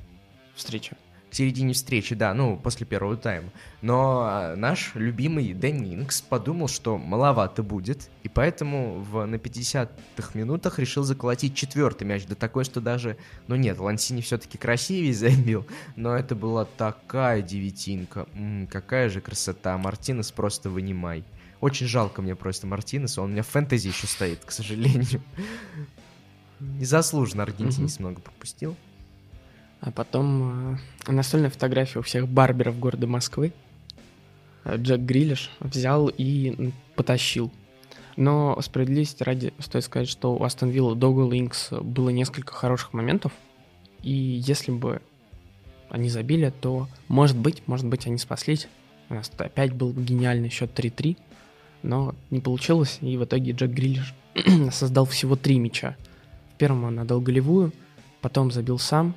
встречи. 0.54 0.96
К 1.30 1.34
середине 1.34 1.74
встречи, 1.74 2.14
да, 2.14 2.32
ну, 2.32 2.56
после 2.56 2.86
первого 2.86 3.16
тайма. 3.16 3.50
Но 3.82 4.22
а, 4.22 4.56
наш 4.56 4.92
любимый 4.94 5.52
Дэнни 5.52 5.94
Инкс 5.94 6.22
подумал, 6.22 6.68
что 6.68 6.96
маловато 6.96 7.62
будет, 7.62 8.08
и 8.22 8.28
поэтому 8.28 9.00
в, 9.00 9.26
на 9.26 9.34
50-х 9.36 10.30
минутах 10.32 10.78
решил 10.78 11.02
заколотить 11.02 11.54
четвертый 11.54 12.04
мяч, 12.04 12.24
да 12.26 12.34
такой, 12.34 12.64
что 12.64 12.80
даже... 12.80 13.16
Ну 13.46 13.56
нет, 13.56 13.78
Лансини 13.78 14.22
все-таки 14.22 14.56
красивее 14.56 15.12
забил, 15.12 15.66
но 15.96 16.16
это 16.16 16.34
была 16.34 16.64
такая 16.64 17.42
девятинка. 17.42 18.26
М, 18.34 18.66
какая 18.66 19.08
же 19.08 19.20
красота. 19.20 19.76
Мартинес 19.76 20.32
просто 20.32 20.70
вынимай. 20.70 21.24
Очень 21.60 21.86
жалко 21.86 22.22
мне 22.22 22.36
просто 22.36 22.66
Мартинеса, 22.66 23.20
он 23.20 23.30
у 23.30 23.32
меня 23.32 23.42
в 23.42 23.48
фэнтези 23.48 23.88
еще 23.88 24.06
стоит, 24.06 24.44
к 24.44 24.50
сожалению. 24.50 25.22
Незаслуженно 26.60 27.42
аргентинец 27.42 27.98
много 27.98 28.20
пропустил. 28.20 28.76
А 29.80 29.90
потом 29.90 30.76
э, 31.06 31.12
настольная 31.12 31.50
фотография 31.50 32.00
у 32.00 32.02
всех 32.02 32.28
барберов 32.28 32.78
города 32.78 33.06
Москвы. 33.06 33.52
Э, 34.64 34.76
Джек 34.76 35.00
Грилиш 35.00 35.50
взял 35.60 36.08
и 36.08 36.72
потащил. 36.96 37.52
Но 38.16 38.60
справедливости 38.60 39.22
ради 39.22 39.54
стоит 39.60 39.84
сказать, 39.84 40.08
что 40.08 40.34
у 40.34 40.42
Астон 40.42 40.70
Вилла 40.70 40.96
до 40.96 41.12
гола 41.12 41.38
Инкс 41.38 41.70
было 41.70 42.08
несколько 42.10 42.52
хороших 42.52 42.92
моментов. 42.92 43.32
И 44.02 44.12
если 44.12 44.72
бы 44.72 45.00
они 45.88 46.08
забили, 46.08 46.52
то, 46.60 46.88
может 47.06 47.36
быть, 47.36 47.62
может 47.66 47.86
быть, 47.86 48.06
они 48.06 48.18
спаслись. 48.18 48.68
У 49.08 49.14
нас 49.14 49.30
опять 49.38 49.72
был 49.72 49.92
гениальный 49.92 50.50
счет 50.50 50.76
3-3. 50.76 51.16
Но 51.82 52.14
не 52.30 52.40
получилось, 52.40 52.98
и 53.00 53.16
в 53.16 53.24
итоге 53.24 53.52
Джек 53.52 53.70
Грилиш 53.70 54.12
создал 54.72 55.04
всего 55.06 55.36
три 55.36 55.60
мяча. 55.60 55.96
В 56.54 56.58
первом 56.58 56.84
он 56.84 56.98
отдал 56.98 57.20
голевую, 57.20 57.72
потом 58.20 58.50
забил 58.50 58.80
сам, 58.80 59.14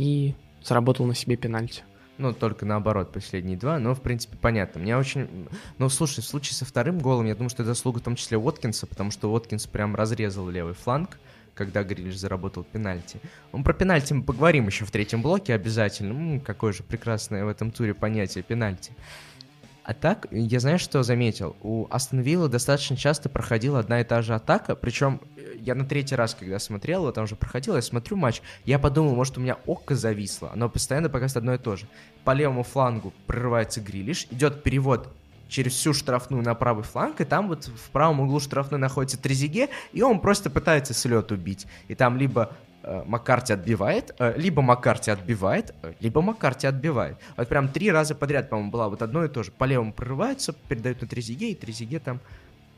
и 0.00 0.34
заработал 0.62 1.04
на 1.04 1.14
себе 1.14 1.36
пенальти. 1.36 1.82
Ну, 2.16 2.32
только 2.32 2.64
наоборот, 2.64 3.12
последние 3.12 3.58
два, 3.58 3.78
но, 3.78 3.94
в 3.94 4.00
принципе, 4.00 4.36
понятно. 4.36 4.80
Мне 4.80 4.96
очень... 4.96 5.48
Ну, 5.78 5.88
слушай, 5.90 6.20
в 6.20 6.26
случае 6.26 6.54
со 6.54 6.64
вторым 6.64 6.98
голом, 6.98 7.26
я 7.26 7.34
думаю, 7.34 7.50
что 7.50 7.62
это 7.62 7.74
заслуга 7.74 7.98
в 7.98 8.02
том 8.02 8.16
числе 8.16 8.38
Уоткинса, 8.38 8.86
потому 8.86 9.10
что 9.10 9.30
Уоткинс 9.30 9.66
прям 9.66 9.94
разрезал 9.94 10.48
левый 10.48 10.74
фланг, 10.74 11.18
когда 11.54 11.82
Грилиш 11.82 12.16
заработал 12.16 12.64
пенальти. 12.64 13.20
Ну, 13.52 13.62
про 13.62 13.74
пенальти 13.74 14.14
мы 14.14 14.22
поговорим 14.22 14.66
еще 14.66 14.86
в 14.86 14.90
третьем 14.90 15.20
блоке 15.20 15.52
обязательно. 15.52 16.14
Ну, 16.14 16.40
какое 16.40 16.72
же 16.72 16.82
прекрасное 16.82 17.44
в 17.44 17.48
этом 17.48 17.70
туре 17.70 17.92
понятие 17.92 18.42
пенальти. 18.42 18.92
А 19.90 19.92
так, 19.92 20.28
я 20.30 20.60
знаю, 20.60 20.78
что 20.78 21.02
заметил, 21.02 21.56
у 21.62 21.88
Астон 21.90 22.20
Вилла 22.20 22.48
достаточно 22.48 22.96
часто 22.96 23.28
проходила 23.28 23.80
одна 23.80 24.00
и 24.00 24.04
та 24.04 24.22
же 24.22 24.36
атака, 24.36 24.76
причем 24.76 25.20
э, 25.36 25.56
я 25.58 25.74
на 25.74 25.84
третий 25.84 26.14
раз, 26.14 26.36
когда 26.36 26.60
смотрел, 26.60 27.02
его 27.02 27.10
там 27.10 27.24
уже 27.24 27.34
проходил, 27.34 27.74
я 27.74 27.82
смотрю 27.82 28.16
матч, 28.16 28.40
я 28.64 28.78
подумал, 28.78 29.16
может, 29.16 29.36
у 29.36 29.40
меня 29.40 29.56
око 29.66 29.96
зависло, 29.96 30.52
оно 30.52 30.68
постоянно 30.68 31.08
показывает 31.08 31.38
одно 31.38 31.54
и 31.54 31.58
то 31.58 31.74
же. 31.74 31.88
По 32.22 32.34
левому 32.34 32.62
флангу 32.62 33.12
прорывается 33.26 33.80
Грилиш, 33.80 34.28
идет 34.30 34.62
перевод 34.62 35.08
через 35.48 35.72
всю 35.72 35.92
штрафную 35.92 36.44
на 36.44 36.54
правый 36.54 36.84
фланг, 36.84 37.20
и 37.20 37.24
там 37.24 37.48
вот 37.48 37.64
в 37.64 37.90
правом 37.90 38.20
углу 38.20 38.38
штрафной 38.38 38.78
находится 38.78 39.20
Трезиге, 39.20 39.70
и 39.92 40.02
он 40.02 40.20
просто 40.20 40.50
пытается 40.50 40.94
слет 40.94 41.32
убить. 41.32 41.66
И 41.88 41.96
там 41.96 42.16
либо 42.16 42.56
Маккарти 42.82 43.52
отбивает, 43.52 44.14
э, 44.18 44.34
либо 44.36 44.62
Маккарти 44.62 45.10
отбивает, 45.10 45.74
э, 45.82 45.92
либо 46.00 46.22
Маккарти 46.22 46.66
отбивает. 46.66 47.18
Вот 47.36 47.48
прям 47.48 47.68
три 47.68 47.90
раза 47.90 48.14
подряд, 48.14 48.48
по-моему, 48.48 48.70
была 48.70 48.88
вот 48.88 49.02
одно 49.02 49.24
и 49.24 49.28
то 49.28 49.42
же. 49.42 49.50
По 49.50 49.64
левому 49.64 49.92
прорываются, 49.92 50.52
передают 50.68 51.02
на 51.02 51.08
Трезиге, 51.08 51.50
и 51.50 51.54
Трезиге 51.54 51.98
там 51.98 52.20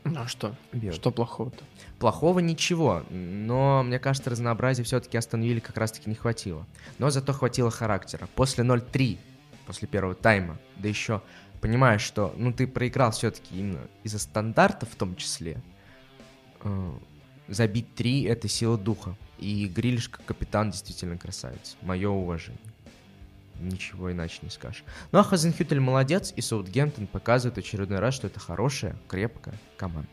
Ну 0.03 0.19
а 0.19 0.27
что? 0.27 0.55
бьет. 0.73 0.93
Что 0.95 1.11
плохого-то? 1.11 1.63
Плохого 1.99 2.39
ничего, 2.39 3.03
но 3.09 3.83
мне 3.83 3.99
кажется, 3.99 4.29
разнообразия 4.29 4.83
все-таки 4.83 5.17
остановили 5.17 5.59
как 5.59 5.77
раз-таки 5.77 6.09
не 6.09 6.15
хватило. 6.15 6.65
Но 6.99 7.09
зато 7.09 7.31
хватило 7.31 7.71
характера. 7.71 8.27
После 8.35 8.65
0-3, 8.65 9.17
после 9.65 9.87
первого 9.87 10.15
тайма, 10.15 10.57
да 10.75 10.89
еще 10.89 11.21
понимаешь, 11.61 12.01
что 12.01 12.33
ну 12.35 12.51
ты 12.51 12.67
проиграл 12.67 13.11
все-таки 13.11 13.57
именно 13.57 13.79
из-за 14.03 14.19
стандартов 14.19 14.89
в 14.89 14.95
том 14.95 15.15
числе, 15.15 15.61
э, 16.61 16.91
забить 17.47 17.95
3 17.95 18.23
это 18.23 18.49
сила 18.49 18.77
духа. 18.77 19.15
И 19.43 19.67
Грилиш 19.67 20.07
как 20.07 20.23
капитан 20.23 20.71
действительно 20.71 21.17
красавец. 21.17 21.75
Мое 21.81 22.09
уважение. 22.09 22.61
Ничего 23.59 24.09
иначе 24.09 24.39
не 24.41 24.49
скажешь. 24.49 24.85
Ну 25.11 25.19
а 25.19 25.23
Хазенхютель 25.23 25.81
молодец, 25.81 26.31
и 26.33 26.41
Саутгемптон 26.41 27.07
показывает 27.07 27.57
очередной 27.57 27.99
раз, 27.99 28.15
что 28.15 28.27
это 28.27 28.39
хорошая, 28.39 28.95
крепкая 29.09 29.55
команда. 29.75 30.07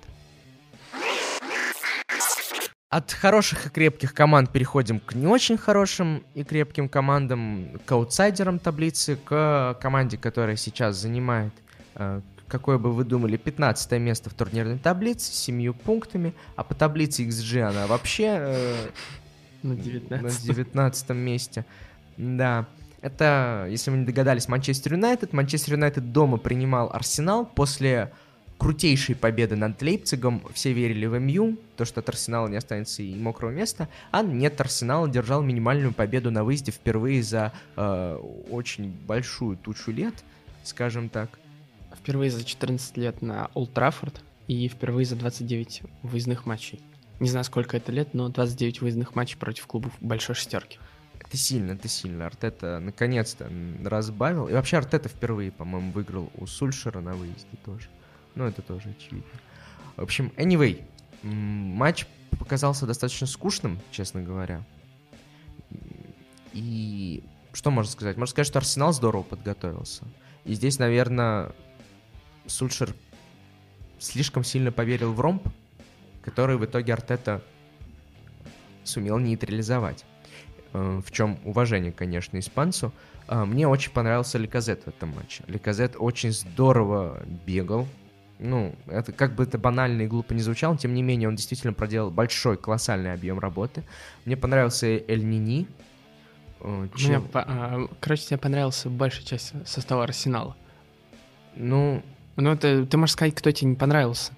От 2.88 3.12
хороших 3.12 3.66
и 3.66 3.70
крепких 3.70 4.14
команд 4.14 4.50
переходим 4.50 4.98
к 4.98 5.14
не 5.14 5.28
очень 5.28 5.56
хорошим 5.56 6.24
и 6.34 6.42
крепким 6.42 6.88
командам, 6.88 7.80
к 7.86 7.92
аутсайдерам 7.92 8.58
таблицы, 8.58 9.14
к 9.14 9.78
команде, 9.80 10.16
которая 10.18 10.56
сейчас 10.56 10.96
занимает, 10.96 11.52
э, 11.94 12.20
какое 12.50 12.78
бы 12.78 12.92
вы 12.92 13.04
думали, 13.04 13.36
15 13.36 13.92
место 13.92 14.28
в 14.28 14.34
турнирной 14.34 14.78
таблице 14.78 15.32
с 15.32 15.38
7 15.38 15.72
пунктами, 15.72 16.34
а 16.56 16.64
по 16.64 16.74
таблице 16.74 17.24
XG 17.24 17.62
она 17.62 17.86
вообще 17.86 18.36
э, 18.38 18.88
На 19.62 19.74
на 19.74 19.80
19 19.80 20.46
19 20.46 21.10
месте. 21.10 21.64
Да. 22.16 22.66
Это, 23.02 23.66
если 23.70 23.90
вы 23.90 23.98
не 23.98 24.04
догадались, 24.04 24.48
Манчестер 24.48 24.94
Юнайтед. 24.94 25.32
Манчестер 25.32 25.74
Юнайтед 25.74 26.12
дома 26.12 26.36
принимал 26.36 26.90
Арсенал 26.92 27.46
после 27.46 28.12
крутейшей 28.58 29.14
победы 29.14 29.56
над 29.56 29.80
Лейпцигом. 29.80 30.42
Все 30.52 30.72
верили 30.72 31.06
в 31.06 31.18
МЮ, 31.18 31.56
то, 31.76 31.86
что 31.86 32.00
от 32.00 32.08
Арсенала 32.10 32.46
не 32.46 32.56
останется 32.56 33.02
и 33.02 33.14
мокрого 33.14 33.50
места. 33.50 33.88
А 34.10 34.22
нет, 34.22 34.60
Арсенал 34.60 35.08
держал 35.08 35.42
минимальную 35.42 35.94
победу 35.94 36.30
на 36.30 36.44
выезде 36.44 36.72
впервые 36.72 37.22
за 37.22 37.52
э, 37.76 38.18
очень 38.50 38.90
большую 39.06 39.56
тучу 39.56 39.92
лет, 39.92 40.14
скажем 40.62 41.08
так. 41.08 41.38
Впервые 42.02 42.30
за 42.30 42.44
14 42.44 42.96
лет 42.96 43.22
на 43.22 43.50
Олд 43.54 43.72
Траффорд 43.74 44.22
и 44.46 44.68
впервые 44.68 45.04
за 45.04 45.16
29 45.16 45.82
выездных 46.02 46.46
матчей. 46.46 46.80
Не 47.20 47.28
знаю, 47.28 47.44
сколько 47.44 47.76
это 47.76 47.92
лет, 47.92 48.14
но 48.14 48.28
29 48.28 48.80
выездных 48.80 49.14
матчей 49.14 49.36
против 49.36 49.66
клубов 49.66 49.92
большой 50.00 50.34
шестерки. 50.34 50.78
Это 51.18 51.36
сильно, 51.36 51.72
это 51.72 51.86
сильно. 51.86 52.26
Артета 52.26 52.80
наконец-то 52.80 53.50
разбавил. 53.84 54.48
И 54.48 54.52
вообще 54.52 54.78
Артета 54.78 55.08
впервые, 55.10 55.52
по-моему, 55.52 55.92
выиграл 55.92 56.32
у 56.36 56.46
Сульшера 56.46 57.00
на 57.00 57.14
выезде 57.14 57.56
тоже. 57.64 57.88
Ну, 58.34 58.44
это 58.44 58.62
тоже 58.62 58.88
очевидно. 58.98 59.30
В 59.96 60.02
общем, 60.02 60.32
anyway, 60.36 60.82
матч 61.22 62.06
показался 62.38 62.86
достаточно 62.86 63.26
скучным, 63.26 63.78
честно 63.90 64.22
говоря. 64.22 64.64
И 66.54 67.22
что 67.52 67.70
можно 67.70 67.92
сказать? 67.92 68.16
Можно 68.16 68.30
сказать, 68.30 68.46
что 68.46 68.58
Арсенал 68.58 68.92
здорово 68.92 69.22
подготовился. 69.22 70.04
И 70.44 70.54
здесь, 70.54 70.78
наверное, 70.78 71.52
Сульшер 72.46 72.94
слишком 73.98 74.44
сильно 74.44 74.72
поверил 74.72 75.12
в 75.12 75.20
ромб, 75.20 75.46
который 76.22 76.56
в 76.56 76.64
итоге 76.64 76.92
Артета 76.94 77.42
сумел 78.84 79.18
нейтрализовать. 79.18 80.04
Э, 80.72 81.00
В 81.04 81.10
чем 81.10 81.38
уважение, 81.44 81.92
конечно, 81.92 82.38
испанцу. 82.38 82.92
А, 83.28 83.44
Мне 83.44 83.68
очень 83.68 83.92
понравился 83.92 84.38
Ликазет 84.38 84.84
в 84.84 84.88
этом 84.88 85.14
матче. 85.14 85.44
Ликазет 85.46 85.94
очень 85.98 86.32
здорово 86.32 87.22
бегал. 87.46 87.86
Ну, 88.38 88.74
это 88.86 89.12
как 89.12 89.34
бы 89.34 89.42
это 89.44 89.58
банально 89.58 90.02
и 90.02 90.06
глупо 90.06 90.32
не 90.32 90.40
звучало, 90.40 90.76
тем 90.78 90.94
не 90.94 91.02
менее 91.02 91.28
он 91.28 91.36
действительно 91.36 91.74
проделал 91.74 92.10
большой, 92.10 92.56
колоссальный 92.56 93.12
объем 93.12 93.38
работы. 93.38 93.82
Мне 94.24 94.36
понравился 94.36 94.86
Эль 94.86 95.24
Нини. 95.24 95.66
Э, 96.60 96.66
Мне, 96.68 96.90
чем- 96.96 97.28
а, 97.34 97.86
короче, 98.00 98.24
тебе 98.28 98.38
понравился 98.38 98.88
большая 98.88 99.24
часть 99.26 99.52
состава 99.68 100.04
Арсенала. 100.04 100.56
Ну, 101.54 102.02
Ну, 102.36 102.50
это, 102.52 102.86
ты 102.86 102.96
можешь 102.96 103.12
сказать, 103.14 103.34
кто 103.34 103.50
тебе 103.50 103.70
не 103.70 103.76
понравился. 103.76 104.32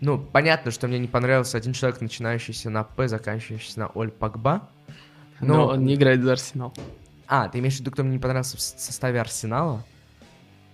ну, 0.00 0.18
понятно, 0.18 0.70
что 0.70 0.88
мне 0.88 0.98
не 0.98 1.06
понравился 1.08 1.56
один 1.58 1.72
человек, 1.72 2.00
начинающийся 2.00 2.70
на 2.70 2.82
П, 2.84 3.06
заканчивающийся 3.08 3.80
на 3.80 3.86
Оль 3.88 4.10
Пакба. 4.10 4.68
Но, 5.40 5.54
Но- 5.54 5.66
он 5.68 5.84
не 5.84 5.94
играет 5.94 6.22
за 6.22 6.32
Арсенал. 6.32 6.74
А, 7.28 7.48
ты 7.48 7.58
имеешь 7.60 7.76
в 7.76 7.80
виду, 7.80 7.90
кто 7.92 8.02
мне 8.02 8.12
не 8.14 8.18
понравился 8.18 8.56
в 8.56 8.60
составе 8.60 9.20
Арсенала? 9.20 9.84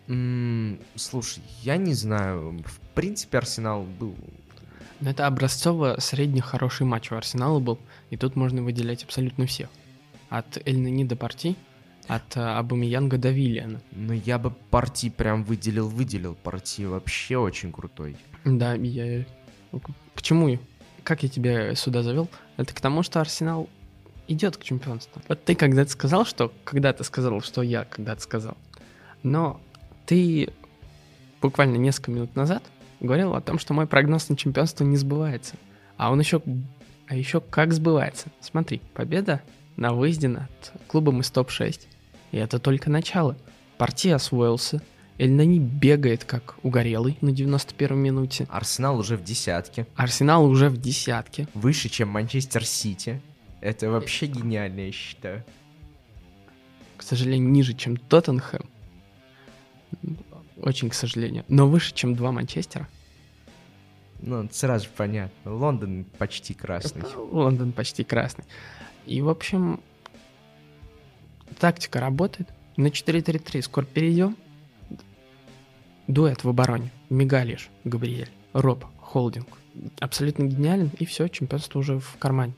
М, 0.09 0.78
слушай, 0.97 1.43
я 1.62 1.76
не 1.76 1.93
знаю. 1.95 2.62
В 2.64 2.81
принципе, 2.95 3.38
Арсенал 3.38 3.83
был... 3.83 4.14
Но 5.00 5.11
это 5.11 5.26
образцово 5.26 5.97
средний 6.00 6.40
хороший 6.40 6.85
матч 6.87 7.12
у 7.12 7.14
Арсенала 7.17 7.61
был, 7.61 7.78
и 8.11 8.17
тут 8.17 8.35
можно 8.35 8.62
выделять 8.62 9.05
абсолютно 9.05 9.47
всех. 9.47 9.69
От 10.28 10.59
Эльнани 10.67 11.05
до 11.05 11.14
Парти, 11.14 11.55
от 12.09 12.37
а, 12.37 12.59
Абамиянга 12.59 13.19
до 13.19 13.31
Виллиана. 13.31 13.81
Ну, 13.93 14.15
я 14.15 14.38
бы 14.38 14.50
партии 14.50 15.11
прям 15.11 15.45
выделил, 15.45 15.88
выделил. 15.88 16.35
Партии 16.35 16.85
вообще 16.85 17.37
очень 17.37 17.71
крутой. 17.71 18.17
Да, 18.45 18.75
я... 18.75 19.25
К 20.15 20.23
чему? 20.23 20.59
Как 21.05 21.23
я 21.23 21.29
тебя 21.29 21.75
сюда 21.75 22.03
завел? 22.03 22.29
Это 22.57 22.75
к 22.75 22.81
тому, 22.81 23.03
что 23.03 23.21
Арсенал 23.21 23.69
идет 24.27 24.57
к 24.57 24.65
чемпионству. 24.65 25.21
Вот 25.29 25.45
ты 25.45 25.55
когда-то 25.55 25.91
сказал, 25.91 26.25
что... 26.25 26.53
Когда-то 26.65 27.05
сказал, 27.05 27.43
что 27.43 27.62
я 27.62 27.85
когда-то 27.85 28.23
сказал. 28.23 28.57
Но 29.23 29.61
ты 30.07 30.49
буквально 31.43 31.77
несколько 31.77 32.11
минут 32.11 32.35
назад 32.35 32.62
говорил 33.00 33.35
о 33.35 33.43
том, 33.43 33.59
что 33.59 33.75
мой 33.75 33.87
прогноз 33.87 34.31
на 34.31 34.37
чемпионство 34.37 34.83
не 34.85 34.97
сбывается. 34.97 35.57
А 35.99 36.11
он 36.11 36.21
еще... 36.21 36.43
А 37.07 37.15
еще 37.15 37.41
как 37.41 37.73
сбывается? 37.73 38.29
Смотри, 38.41 38.81
победа 38.95 39.43
на 39.77 39.93
выезде 39.93 40.29
над 40.29 40.50
клубом 40.88 41.21
из 41.21 41.31
топ-6. 41.31 41.87
И 42.32 42.37
это 42.37 42.58
только 42.58 42.90
начало. 42.90 43.37
Партия 43.76 44.14
освоился. 44.14 44.82
Эльнани 45.18 45.58
бегает 45.58 46.25
как 46.25 46.56
угорелый 46.62 47.18
на 47.20 47.30
91-й 47.30 47.97
минуте. 47.97 48.47
Арсенал 48.50 48.99
уже 48.99 49.16
в 49.16 49.25
десятке. 49.25 49.87
Арсенал 49.97 50.44
уже 50.44 50.68
в 50.68 50.80
десятке. 50.80 51.49
Выше, 51.54 51.88
чем 51.88 52.08
Манчестер 52.08 52.64
Сити. 52.64 53.20
Это 53.61 53.90
вообще 53.90 54.26
гениально, 54.26 54.80
я 54.80 54.92
считаю. 54.92 55.44
К 56.97 57.02
сожалению, 57.02 57.49
ниже, 57.50 57.75
чем 57.75 57.97
Тоттенхэм. 57.97 58.62
Очень 60.62 60.90
к 60.90 60.94
сожалению. 60.94 61.44
Но 61.49 61.68
выше, 61.68 61.94
чем 61.94 62.14
два 62.14 62.30
Манчестера. 62.30 62.88
Ну, 64.20 64.49
сразу 64.52 64.88
понятно. 64.97 65.54
Лондон 65.54 66.04
почти 66.18 66.54
красный. 66.54 67.02
Лондон 67.30 67.73
почти 67.73 68.04
красный. 68.04 68.44
И, 69.06 69.20
в 69.20 69.28
общем, 69.28 69.80
тактика 71.59 72.00
работает. 72.00 72.49
На 72.76 72.88
4-3-3 72.88 73.62
скоро 73.62 73.85
перейдем. 73.85 74.37
Дуэт 76.07 76.45
в 76.45 76.49
обороне. 76.49 76.90
Мигалиш, 77.11 77.71
Габриэль, 77.85 78.31
Роб, 78.52 78.85
Холдинг. 78.99 79.49
Абсолютно 80.00 80.45
гениален, 80.45 80.90
и 80.99 81.05
все, 81.05 81.28
чемпионство 81.28 81.78
уже 81.78 81.99
в 81.99 82.17
кармане. 82.19 82.55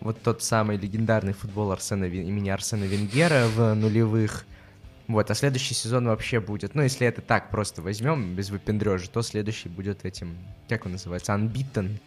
Вот 0.00 0.20
тот 0.22 0.42
самый 0.42 0.76
легендарный 0.76 1.32
футбол 1.32 1.72
Арсена, 1.72 2.04
имени 2.04 2.50
Арсена 2.50 2.84
Венгера 2.84 3.46
в 3.48 3.74
нулевых. 3.74 4.46
Вот, 5.08 5.30
а 5.30 5.34
следующий 5.34 5.74
сезон 5.74 6.06
вообще 6.06 6.40
будет, 6.40 6.74
ну, 6.74 6.82
если 6.82 7.06
это 7.06 7.22
так 7.22 7.50
просто 7.50 7.80
возьмем, 7.80 8.34
без 8.34 8.50
выпендрежа, 8.50 9.06
то 9.08 9.22
следующий 9.22 9.68
будет 9.68 10.04
этим, 10.04 10.36
как 10.68 10.84
он 10.84 10.92
называется, 10.92 11.32
Unbeaten. 11.32 11.98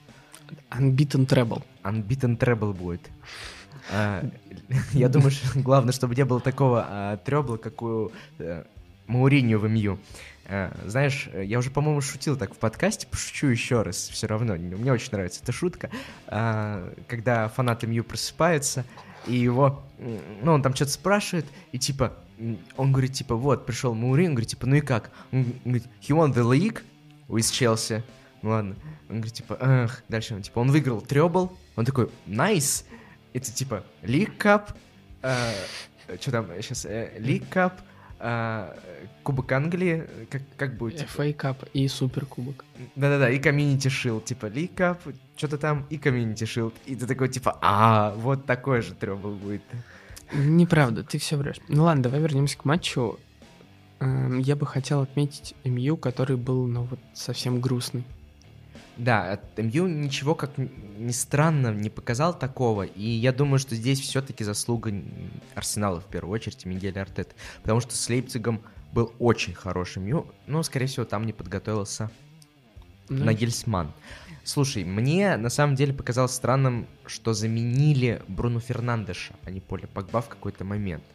Unbeaten 0.72 1.26
treble. 1.26 1.64
Unbeaten 1.84 2.38
Treble 2.38 2.74
будет. 2.74 3.10
А, 3.92 4.24
Я 4.94 5.10
думаю, 5.10 5.32
что 5.32 5.60
главное, 5.60 5.94
чтобы 5.94 6.16
не 6.16 6.26
было 6.26 6.40
такого 6.40 6.86
а, 6.88 7.18
требла, 7.18 7.58
как 7.58 7.82
у 7.82 8.12
э, 8.38 8.64
Мауриньо 9.08 9.58
в 9.58 9.68
МЮ. 9.68 10.00
Э, 10.46 10.72
знаешь, 10.86 11.30
я 11.34 11.60
уже, 11.60 11.72
по-моему, 11.72 12.02
шутил 12.02 12.36
так 12.36 12.54
в 12.54 12.58
подкасте, 12.58 13.08
пошучу 13.08 13.48
еще 13.48 13.82
раз 13.82 14.10
все 14.10 14.28
равно. 14.28 14.56
Мне 14.56 14.92
очень 14.92 15.10
нравится 15.12 15.42
эта 15.44 15.52
шутка. 15.52 15.90
Э, 16.28 16.94
когда 17.08 17.48
фанат 17.50 17.84
МЮ 17.84 18.04
просыпается, 18.04 18.86
и 19.26 19.36
его, 19.36 19.84
ну, 20.42 20.54
он 20.54 20.62
там 20.62 20.74
что-то 20.76 20.92
спрашивает, 20.92 21.46
и 21.72 21.80
типа, 21.80 22.14
он 22.78 22.92
говорит, 22.92 23.14
типа, 23.14 23.36
вот, 23.36 23.66
пришел 23.66 23.94
Маурин, 23.94 24.32
говорит, 24.32 24.50
типа, 24.50 24.66
ну 24.66 24.76
и 24.76 24.82
как? 24.82 25.12
Он 25.32 25.54
говорит, 25.66 25.86
he 26.02 26.16
won 26.16 26.34
the 26.34 26.44
league 26.44 26.82
with 27.28 27.42
Chelsea. 27.52 28.02
Ну 28.42 28.52
ладно. 28.52 28.76
Он 29.10 29.18
говорит, 29.18 29.34
типа, 29.34 29.58
эх, 29.60 30.04
дальше 30.08 30.36
он, 30.36 30.42
типа, 30.42 30.60
он 30.60 30.72
выиграл 30.72 31.02
трёбл, 31.02 31.58
он 31.76 31.86
такой, 31.86 32.10
nice. 32.28 32.86
Это, 33.34 33.52
типа, 33.52 33.84
League 34.02 34.38
Cup, 34.38 34.74
э, 35.22 35.54
что 36.20 36.32
там, 36.32 36.48
сейчас, 36.62 36.86
э, 36.86 37.18
League 37.20 37.48
Cup, 37.50 37.74
э, 38.20 38.76
Кубок 39.24 39.52
Англии, 39.52 40.08
как, 40.30 40.42
как 40.58 40.78
будет? 40.78 41.00
Типа? 41.00 41.22
FA 41.22 41.36
Cup 41.36 41.70
и 41.74 41.88
Суперкубок. 41.88 42.66
Да-да-да, 42.96 43.30
и 43.30 43.40
Community 43.40 43.88
Shield, 43.88 44.24
типа, 44.24 44.48
League 44.48 44.74
Cup, 44.76 44.98
что-то 45.36 45.58
там, 45.58 45.86
и 45.90 45.98
Community 45.98 46.46
Shield. 46.46 46.74
И 46.86 46.96
ты 46.96 47.06
такой, 47.06 47.30
типа, 47.30 47.58
а, 47.62 48.14
вот 48.16 48.46
такой 48.46 48.82
же 48.82 48.94
трёбл 48.94 49.32
будет. 49.32 49.62
Неправда, 50.34 51.04
ты 51.04 51.18
все 51.18 51.38
врешь. 51.38 51.60
Ну 51.68 51.84
ладно, 51.84 52.04
давай 52.04 52.20
вернемся 52.20 52.58
к 52.58 52.66
матчу. 52.66 53.20
Эм, 54.00 54.40
я 54.40 54.56
бы 54.56 54.66
хотел 54.66 55.02
отметить 55.02 55.56
МЮ, 55.64 55.98
который 55.98 56.38
был, 56.38 56.68
ну 56.68 56.84
вот, 56.84 57.00
совсем 57.14 57.60
грустный. 57.60 58.04
Да, 59.00 59.32
от 59.32 59.58
МЮ 59.58 59.88
ничего, 59.88 60.36
как 60.36 60.52
ни 60.58 61.12
странно, 61.14 61.74
не 61.74 61.90
показал 61.90 62.38
такого, 62.38 62.84
и 62.84 63.02
я 63.02 63.32
думаю, 63.32 63.58
что 63.58 63.74
здесь 63.74 64.02
все-таки 64.02 64.44
заслуга 64.44 64.94
Арсенала 65.56 66.02
в 66.02 66.06
первую 66.06 66.34
очередь, 66.34 66.66
Мигеля 66.66 67.04
Артет, 67.04 67.34
потому 67.62 67.80
что 67.80 67.96
с 67.96 68.10
Лейпцигом 68.10 68.62
был 68.92 69.14
очень 69.18 69.54
хороший 69.54 70.02
МЮ, 70.04 70.28
но, 70.48 70.64
скорее 70.64 70.88
всего, 70.88 71.06
там 71.06 71.26
не 71.26 71.32
подготовился 71.32 72.12
ну... 73.08 73.24
Нагельсман. 73.24 73.94
Слушай, 74.44 74.84
мне 74.84 75.38
на 75.38 75.50
самом 75.50 75.76
деле 75.76 75.94
показалось 75.94 76.34
странным, 76.34 76.86
что 77.06 77.34
заменили 77.34 78.22
Бруно 78.28 78.60
Фернандеша, 78.60 79.34
а 79.46 79.52
не 79.52 79.62
Поля 79.62 79.88
Погба 79.88 80.22
в 80.22 80.28
какой-то 80.28 80.66
момент. 80.66 81.06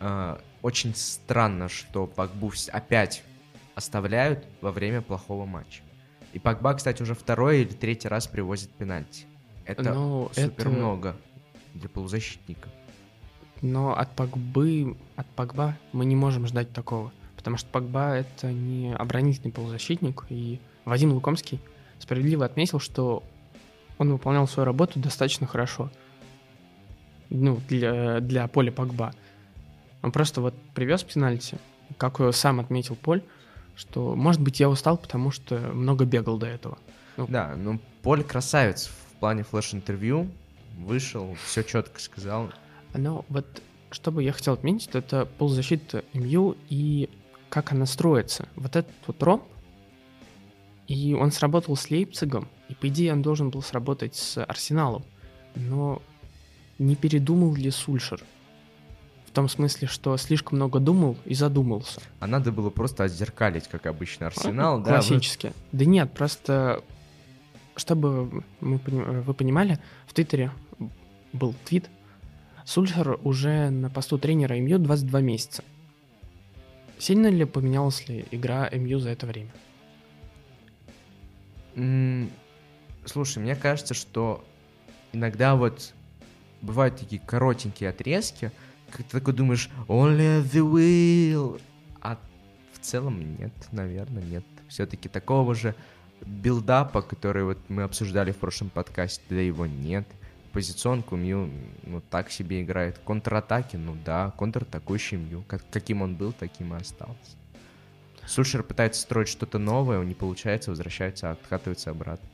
Э, 0.00 0.38
очень 0.62 0.94
странно, 0.94 1.68
что 1.68 2.06
Погбу 2.06 2.50
опять 2.72 3.22
оставляют 3.74 4.46
во 4.62 4.72
время 4.72 5.02
плохого 5.02 5.44
матча. 5.44 5.82
И 6.32 6.38
Погба, 6.38 6.74
кстати, 6.74 7.02
уже 7.02 7.14
второй 7.14 7.62
или 7.62 7.72
третий 7.72 8.08
раз 8.08 8.26
привозит 8.26 8.70
пенальти. 8.70 9.26
Это 9.64 9.82
Но 9.82 9.94
ну, 9.94 10.30
супер 10.34 10.66
это... 10.66 10.70
много 10.70 11.16
для 11.74 11.88
полузащитника. 11.88 12.68
Но 13.60 13.96
от 13.96 14.10
Погбы, 14.14 14.96
от 15.16 15.26
Погба 15.28 15.76
мы 15.92 16.04
не 16.04 16.16
можем 16.16 16.46
ждать 16.46 16.72
такого. 16.72 17.12
Потому 17.36 17.56
что 17.56 17.68
Погба 17.70 18.14
это 18.14 18.50
не 18.50 18.94
оборонительный 18.94 19.52
полузащитник. 19.52 20.24
И 20.30 20.58
Вадим 20.84 21.12
Лукомский 21.12 21.60
справедливо 21.98 22.44
отметил, 22.44 22.80
что 22.80 23.22
он 23.98 24.10
выполнял 24.10 24.48
свою 24.48 24.64
работу 24.64 24.98
достаточно 24.98 25.46
хорошо. 25.46 25.90
Ну, 27.30 27.60
для, 27.68 28.20
для 28.20 28.48
поля 28.48 28.72
Погба. 28.72 29.14
Он 30.02 30.10
просто 30.12 30.40
вот 30.40 30.54
привез 30.74 31.04
пенальти, 31.04 31.58
как 31.96 32.20
сам 32.34 32.58
отметил 32.58 32.96
Поль, 32.96 33.22
что, 33.76 34.14
может 34.14 34.40
быть, 34.40 34.60
я 34.60 34.68
устал, 34.68 34.96
потому 34.96 35.30
что 35.30 35.56
много 35.58 36.04
бегал 36.04 36.38
до 36.38 36.46
этого. 36.46 36.78
Ну, 37.16 37.26
да, 37.28 37.54
ну, 37.56 37.80
Поль 38.02 38.24
красавец 38.24 38.88
в 38.88 39.20
плане 39.20 39.44
флеш-интервью, 39.44 40.28
вышел, 40.78 41.36
все 41.44 41.62
четко 41.62 42.00
сказал. 42.00 42.50
Но 42.94 43.24
вот, 43.28 43.46
что 43.90 44.10
бы 44.10 44.22
я 44.22 44.32
хотел 44.32 44.54
отметить, 44.54 44.90
это 44.94 45.26
полузащита 45.38 46.04
МЮ 46.12 46.56
и 46.68 47.08
как 47.48 47.72
она 47.72 47.86
строится. 47.86 48.48
Вот 48.56 48.76
этот 48.76 48.92
вот 49.06 49.22
ромб, 49.22 49.44
и 50.88 51.14
он 51.14 51.30
сработал 51.30 51.76
с 51.76 51.90
Лейпцигом, 51.90 52.48
и 52.68 52.74
по 52.74 52.88
идее 52.88 53.12
он 53.12 53.22
должен 53.22 53.50
был 53.50 53.62
сработать 53.62 54.14
с 54.16 54.42
Арсеналом. 54.44 55.04
Но 55.54 56.02
не 56.78 56.96
передумал 56.96 57.54
ли 57.54 57.70
Сульшер? 57.70 58.22
В 59.32 59.34
том 59.34 59.48
смысле, 59.48 59.88
что 59.88 60.14
слишком 60.18 60.58
много 60.58 60.78
думал 60.78 61.16
и 61.24 61.32
задумался. 61.32 62.02
А 62.20 62.26
надо 62.26 62.52
было 62.52 62.68
просто 62.68 63.04
отзеркалить, 63.04 63.66
как 63.66 63.86
обычно, 63.86 64.26
Арсенал, 64.26 64.76
а, 64.76 64.80
да? 64.80 64.90
Классически. 64.90 65.46
Вы... 65.46 65.78
Да 65.78 65.84
нет, 65.86 66.12
просто 66.12 66.84
чтобы 67.74 68.44
мы, 68.60 68.76
вы 68.76 69.32
понимали, 69.32 69.78
в 70.06 70.12
Твиттере 70.12 70.52
был 71.32 71.54
твит, 71.64 71.88
Сульшер 72.66 73.18
уже 73.24 73.70
на 73.70 73.88
посту 73.88 74.18
тренера 74.18 74.52
МЮ 74.52 74.78
22 74.78 75.20
месяца. 75.22 75.64
Сильно 76.98 77.28
ли 77.28 77.46
поменялась 77.46 78.06
ли 78.08 78.26
игра 78.32 78.68
МЮ 78.70 78.98
за 78.98 79.08
это 79.08 79.26
время? 79.26 79.50
Слушай, 83.06 83.38
мне 83.38 83.56
кажется, 83.56 83.94
что 83.94 84.44
иногда 85.14 85.56
вот 85.56 85.94
бывают 86.60 86.98
такие 86.98 87.22
коротенькие 87.24 87.88
отрезки, 87.88 88.52
ты 88.98 89.04
такой 89.04 89.34
думаешь, 89.34 89.70
only 89.88 90.42
the 90.42 90.62
will, 90.62 91.60
а 92.00 92.18
в 92.72 92.78
целом 92.80 93.36
нет, 93.38 93.52
наверное, 93.72 94.22
нет. 94.22 94.44
Все-таки 94.68 95.08
такого 95.08 95.54
же 95.54 95.74
билдапа, 96.24 97.02
который 97.02 97.44
вот 97.44 97.58
мы 97.68 97.82
обсуждали 97.82 98.32
в 98.32 98.36
прошлом 98.36 98.70
подкасте, 98.70 99.22
да 99.28 99.40
его 99.40 99.66
нет. 99.66 100.06
Позиционку 100.52 101.16
Мью, 101.16 101.50
ну, 101.84 102.02
так 102.10 102.30
себе 102.30 102.62
играет. 102.62 102.98
Контратаки, 102.98 103.76
ну 103.76 103.96
да, 104.04 104.32
контратакующий 104.36 105.16
Мью. 105.16 105.44
Как, 105.48 105.62
каким 105.70 106.02
он 106.02 106.14
был, 106.14 106.32
таким 106.32 106.74
и 106.74 106.76
остался. 106.76 107.36
Сульшер 108.26 108.62
пытается 108.62 109.00
строить 109.00 109.28
что-то 109.28 109.58
новое, 109.58 110.04
не 110.04 110.14
получается, 110.14 110.70
возвращается, 110.70 111.30
откатывается 111.30 111.90
обратно. 111.90 112.28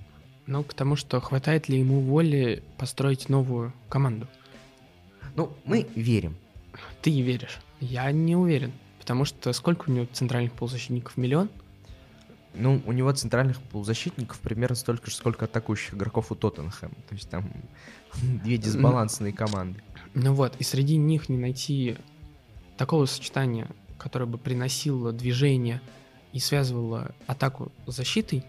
Ну, 0.46 0.64
к 0.64 0.74
тому, 0.74 0.96
что 0.96 1.20
хватает 1.20 1.68
ли 1.68 1.78
ему 1.78 2.00
воли 2.00 2.62
построить 2.76 3.28
новую 3.28 3.72
команду? 3.88 4.26
Ну, 5.36 5.52
мы 5.64 5.86
верим. 5.94 6.36
Ты 7.02 7.20
веришь. 7.20 7.58
Я 7.80 8.10
не 8.12 8.36
уверен. 8.36 8.72
Потому 8.98 9.24
что 9.24 9.52
сколько 9.52 9.88
у 9.88 9.92
него 9.92 10.06
центральных 10.12 10.52
полузащитников? 10.52 11.16
Миллион? 11.16 11.48
Ну, 12.54 12.82
у 12.86 12.92
него 12.92 13.12
центральных 13.12 13.60
полузащитников 13.62 14.38
примерно 14.40 14.74
столько 14.74 15.10
же, 15.10 15.16
сколько 15.16 15.44
атакующих 15.44 15.94
игроков 15.94 16.32
у 16.32 16.34
Тоттенхэма. 16.34 16.94
То 17.08 17.14
есть 17.14 17.30
там 17.30 17.50
две 18.22 18.58
дисбалансные 18.58 19.32
команды. 19.32 19.80
Ну 20.14 20.34
вот, 20.34 20.56
и 20.58 20.64
среди 20.64 20.96
них 20.96 21.28
не 21.28 21.38
найти 21.38 21.96
такого 22.76 23.06
сочетания, 23.06 23.68
которое 23.98 24.26
бы 24.26 24.38
приносило 24.38 25.12
движение 25.12 25.80
и 26.32 26.38
связывало 26.38 27.14
атаку 27.26 27.72
с 27.86 27.94
защитой 27.94 28.44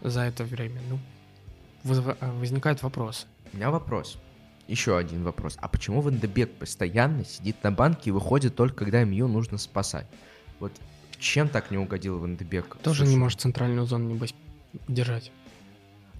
за 0.00 0.22
это 0.22 0.44
время, 0.44 0.80
ну, 0.88 0.98
возникают 1.84 2.82
вопросы. 2.82 3.26
У 3.52 3.56
меня 3.56 3.70
вопрос 3.70 4.18
еще 4.70 4.96
один 4.96 5.24
вопрос. 5.24 5.56
А 5.60 5.68
почему 5.68 6.00
Вандебек 6.00 6.52
постоянно 6.54 7.24
сидит 7.24 7.62
на 7.62 7.72
банке 7.72 8.10
и 8.10 8.12
выходит 8.12 8.54
только 8.54 8.84
когда 8.84 9.04
МЮ 9.04 9.28
нужно 9.28 9.58
спасать? 9.58 10.06
Вот 10.60 10.72
чем 11.18 11.48
так 11.48 11.70
не 11.70 11.78
угодил 11.78 12.18
Вандебек? 12.18 12.76
Тоже 12.82 12.98
Слушай, 12.98 13.10
не 13.10 13.16
может 13.16 13.40
центральную 13.40 13.86
зону, 13.86 14.10
небось, 14.10 14.34
держать. 14.88 15.30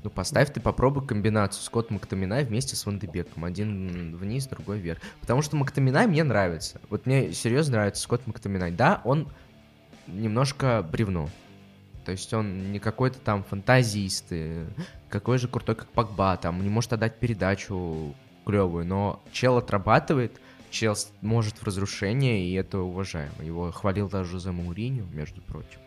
Ну, 0.02 0.08
поставь 0.08 0.52
ты 0.52 0.60
попробуй 0.60 1.06
комбинацию 1.06 1.62
Скотт 1.62 1.90
Мактаминай 1.90 2.44
вместе 2.44 2.74
с 2.74 2.86
Вандебеком. 2.86 3.44
Один 3.44 4.16
вниз, 4.16 4.46
другой 4.46 4.78
вверх. 4.78 5.00
Потому 5.20 5.42
что 5.42 5.56
Мактаминай 5.56 6.06
мне 6.06 6.24
нравится. 6.24 6.80
Вот 6.88 7.04
мне 7.04 7.32
серьезно 7.32 7.72
нравится 7.72 8.02
Скотт 8.02 8.26
Мактаминай. 8.26 8.70
Да, 8.70 9.02
он 9.04 9.28
немножко 10.06 10.86
бревно. 10.90 11.28
То 12.06 12.12
есть 12.12 12.32
он 12.32 12.72
не 12.72 12.78
какой-то 12.78 13.18
там 13.20 13.44
фантазист, 13.44 14.32
какой 15.10 15.38
же 15.38 15.48
крутой, 15.48 15.76
как 15.76 15.88
Пакба, 15.88 16.36
там, 16.38 16.62
не 16.62 16.70
может 16.70 16.94
отдать 16.94 17.18
передачу 17.18 18.14
клевую, 18.44 18.86
но 18.86 19.22
чел 19.32 19.56
отрабатывает, 19.56 20.40
чел 20.70 20.94
может 21.20 21.54
в 21.58 21.64
разрушение, 21.64 22.46
и 22.46 22.52
это 22.54 22.78
уважаемо. 22.78 23.42
Его 23.42 23.70
хвалил 23.72 24.08
даже 24.08 24.38
за 24.38 24.52
Мауриню, 24.52 25.06
между 25.12 25.40
прочим. 25.42 25.80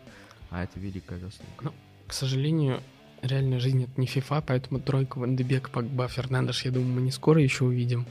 А 0.50 0.62
это 0.62 0.78
великая 0.78 1.18
заслуга. 1.18 1.50
Ну, 1.62 1.72
к 2.06 2.12
сожалению, 2.12 2.80
реальная 3.22 3.58
жизнь 3.58 3.82
это 3.82 4.00
не 4.00 4.06
FIFA, 4.06 4.44
поэтому 4.46 4.80
тройку 4.80 5.20
Вандебек, 5.20 5.70
Погба, 5.70 6.08
Фернандеш, 6.08 6.64
я 6.64 6.70
думаю, 6.70 6.92
мы 6.92 7.00
не 7.00 7.10
скоро 7.10 7.42
еще 7.42 7.64
увидим. 7.64 8.06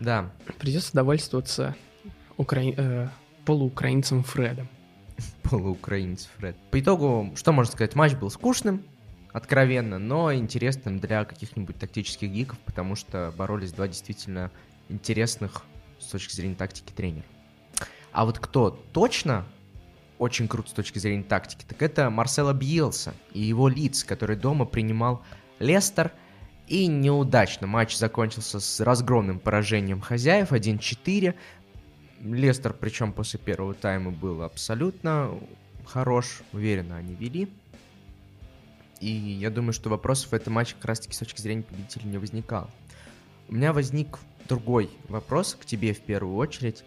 Да. 0.00 0.30
Придется 0.58 0.92
довольствоваться 0.92 1.76
укра... 2.36 2.60
э, 2.60 3.08
полуукраинцем 3.44 4.22
Фредом. 4.24 4.68
Полуукраинец 5.42 6.28
Фред. 6.36 6.56
По 6.70 6.80
итогу, 6.80 7.32
что 7.36 7.52
можно 7.52 7.72
сказать, 7.72 7.94
матч 7.94 8.14
был 8.14 8.30
скучным, 8.30 8.82
откровенно, 9.34 9.98
но 9.98 10.32
интересным 10.32 11.00
для 11.00 11.24
каких-нибудь 11.24 11.76
тактических 11.76 12.30
гиков, 12.30 12.56
потому 12.60 12.94
что 12.94 13.34
боролись 13.36 13.72
два 13.72 13.88
действительно 13.88 14.52
интересных 14.88 15.64
с 15.98 16.06
точки 16.06 16.32
зрения 16.36 16.54
тактики 16.54 16.92
тренера. 16.92 17.24
А 18.12 18.24
вот 18.24 18.38
кто 18.38 18.70
точно 18.70 19.44
очень 20.18 20.46
крут 20.46 20.68
с 20.68 20.72
точки 20.72 21.00
зрения 21.00 21.24
тактики, 21.24 21.64
так 21.66 21.82
это 21.82 22.10
Марсело 22.10 22.52
Бьелса 22.52 23.12
и 23.32 23.40
его 23.40 23.66
лиц, 23.68 24.04
который 24.04 24.36
дома 24.36 24.66
принимал 24.66 25.22
Лестер. 25.58 26.12
И 26.68 26.86
неудачно 26.86 27.66
матч 27.66 27.96
закончился 27.96 28.60
с 28.60 28.80
разгромным 28.80 29.40
поражением 29.40 30.00
хозяев 30.00 30.52
1-4. 30.52 31.34
Лестер, 32.20 32.72
причем 32.72 33.12
после 33.12 33.40
первого 33.40 33.74
тайма, 33.74 34.12
был 34.12 34.42
абсолютно 34.42 35.36
хорош, 35.84 36.42
уверенно 36.52 36.96
они 36.96 37.16
вели. 37.16 37.50
И 39.04 39.10
я 39.10 39.50
думаю, 39.50 39.74
что 39.74 39.90
вопросов 39.90 40.30
в 40.30 40.34
этом 40.34 40.54
матче 40.54 40.76
как 40.76 40.86
раз-таки 40.86 41.14
с 41.14 41.18
точки 41.18 41.38
зрения 41.38 41.62
победителя 41.62 42.04
не 42.04 42.16
возникал. 42.16 42.70
У 43.48 43.54
меня 43.54 43.74
возник 43.74 44.18
другой 44.48 44.88
вопрос 45.10 45.58
к 45.60 45.66
тебе 45.66 45.92
в 45.92 46.00
первую 46.00 46.36
очередь. 46.36 46.84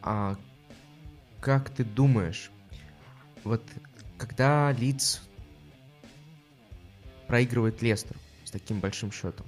А 0.00 0.36
как 1.40 1.70
ты 1.70 1.82
думаешь, 1.82 2.52
вот 3.42 3.64
когда 4.16 4.70
Лиц 4.70 5.22
проигрывает 7.26 7.82
Лестер 7.82 8.16
с 8.44 8.52
таким 8.52 8.78
большим 8.78 9.10
счетом, 9.10 9.46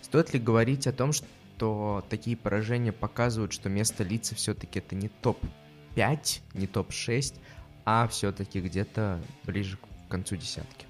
стоит 0.00 0.32
ли 0.32 0.40
говорить 0.40 0.86
о 0.86 0.92
том, 0.92 1.12
что 1.12 2.02
такие 2.08 2.34
поражения 2.34 2.92
показывают, 2.92 3.52
что 3.52 3.68
место 3.68 4.04
Лица 4.04 4.34
все-таки 4.36 4.78
это 4.78 4.94
не 4.94 5.08
топ-5, 5.08 6.40
не 6.54 6.66
топ-6, 6.66 7.38
а 7.84 8.08
все-таки 8.08 8.62
где-то 8.62 9.22
ближе 9.44 9.76
к 9.76 10.10
концу 10.10 10.36
десятки? 10.36 10.86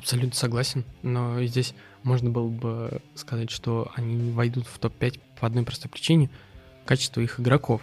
Абсолютно 0.00 0.34
согласен, 0.34 0.86
но 1.02 1.44
здесь 1.44 1.74
можно 2.04 2.30
было 2.30 2.48
бы 2.48 3.02
сказать, 3.14 3.50
что 3.50 3.92
они 3.96 4.14
не 4.14 4.30
войдут 4.32 4.66
в 4.66 4.78
топ-5 4.78 5.20
по 5.38 5.46
одной 5.46 5.62
простой 5.62 5.90
причине. 5.90 6.30
Качество 6.86 7.20
их 7.20 7.38
игроков 7.38 7.82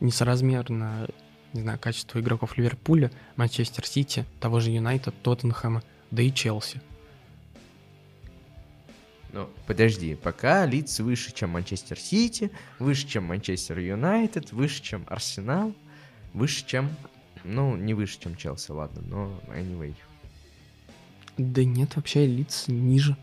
несоразмерно, 0.00 1.06
не 1.52 1.60
знаю, 1.60 1.78
качество 1.78 2.18
игроков 2.20 2.56
Ливерпуля, 2.56 3.10
Манчестер 3.36 3.84
Сити, 3.84 4.24
того 4.40 4.60
же 4.60 4.70
Юнайтед, 4.70 5.14
Тоттенхэма, 5.22 5.82
да 6.10 6.22
и 6.22 6.32
Челси. 6.32 6.80
Ну, 9.34 9.50
подожди, 9.66 10.14
пока 10.14 10.64
Лидс 10.64 11.00
выше, 11.00 11.34
чем 11.34 11.50
Манчестер 11.50 11.98
Сити, 11.98 12.50
выше, 12.78 13.06
чем 13.06 13.24
Манчестер 13.24 13.78
Юнайтед, 13.78 14.52
выше, 14.52 14.82
чем 14.82 15.04
Арсенал, 15.06 15.74
выше, 16.32 16.64
чем... 16.66 16.88
Ну, 17.44 17.76
не 17.76 17.92
выше, 17.92 18.18
чем 18.20 18.36
Челси, 18.36 18.70
ладно, 18.70 19.02
но 19.02 19.40
anyway. 19.48 19.94
Да 21.38 21.64
нет, 21.64 21.96
вообще 21.96 22.26
Лидс 22.26 22.68
ниже, 22.68 23.16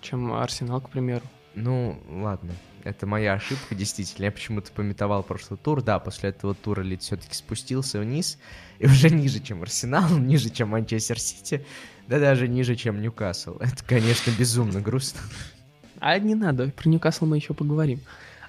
чем 0.00 0.32
Арсенал, 0.32 0.80
к 0.80 0.90
примеру. 0.90 1.24
Ну, 1.54 1.98
ладно. 2.08 2.52
Это 2.82 3.06
моя 3.06 3.32
ошибка, 3.32 3.74
действительно. 3.74 4.26
Я 4.26 4.32
почему-то 4.32 4.70
пометовал 4.70 5.22
прошлый 5.22 5.58
тур. 5.58 5.82
Да, 5.82 5.98
после 5.98 6.28
этого 6.30 6.54
тура 6.54 6.82
Лид 6.82 7.00
все-таки 7.00 7.34
спустился 7.34 7.98
вниз. 7.98 8.38
И 8.78 8.86
уже 8.86 9.08
ниже, 9.08 9.40
чем 9.40 9.62
Арсенал, 9.62 10.10
ниже, 10.18 10.50
чем 10.50 10.68
Манчестер 10.68 11.18
Сити. 11.18 11.64
Да 12.06 12.18
даже 12.18 12.46
ниже, 12.46 12.76
чем 12.76 13.00
Ньюкасл. 13.00 13.56
Это, 13.58 13.82
конечно, 13.86 14.30
безумно 14.38 14.82
грустно. 14.82 15.20
А 16.00 16.18
не 16.18 16.34
надо, 16.34 16.68
про 16.68 16.88
Ньюкасл 16.90 17.24
мы 17.24 17.36
еще 17.36 17.54
поговорим. 17.54 18.00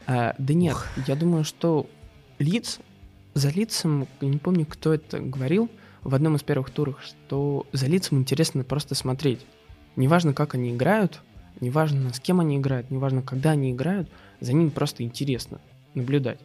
А, 0.07 0.35
да 0.37 0.53
нет, 0.53 0.75
Ух. 0.75 0.87
я 1.07 1.15
думаю, 1.15 1.45
что 1.45 1.89
Лидс, 2.37 2.79
за 3.33 3.49
Лидсом, 3.49 4.07
не 4.19 4.37
помню, 4.37 4.65
кто 4.65 4.93
это 4.93 5.19
говорил, 5.19 5.69
в 6.05 6.13
одном 6.13 6.35
из 6.35 6.43
первых 6.43 6.69
туров, 6.69 7.03
что 7.03 7.65
за 7.73 7.87
лицом 7.87 8.19
интересно 8.19 8.63
просто 8.63 8.95
смотреть. 8.95 9.45
Неважно, 9.95 10.33
как 10.33 10.53
они 10.53 10.71
играют, 10.71 11.21
неважно, 11.59 12.13
с 12.13 12.19
кем 12.19 12.39
они 12.39 12.57
играют, 12.57 12.91
неважно, 12.91 13.21
когда 13.23 13.51
они 13.51 13.71
играют, 13.71 14.09
за 14.39 14.53
ними 14.53 14.69
просто 14.69 15.03
интересно 15.03 15.59
наблюдать. 15.95 16.39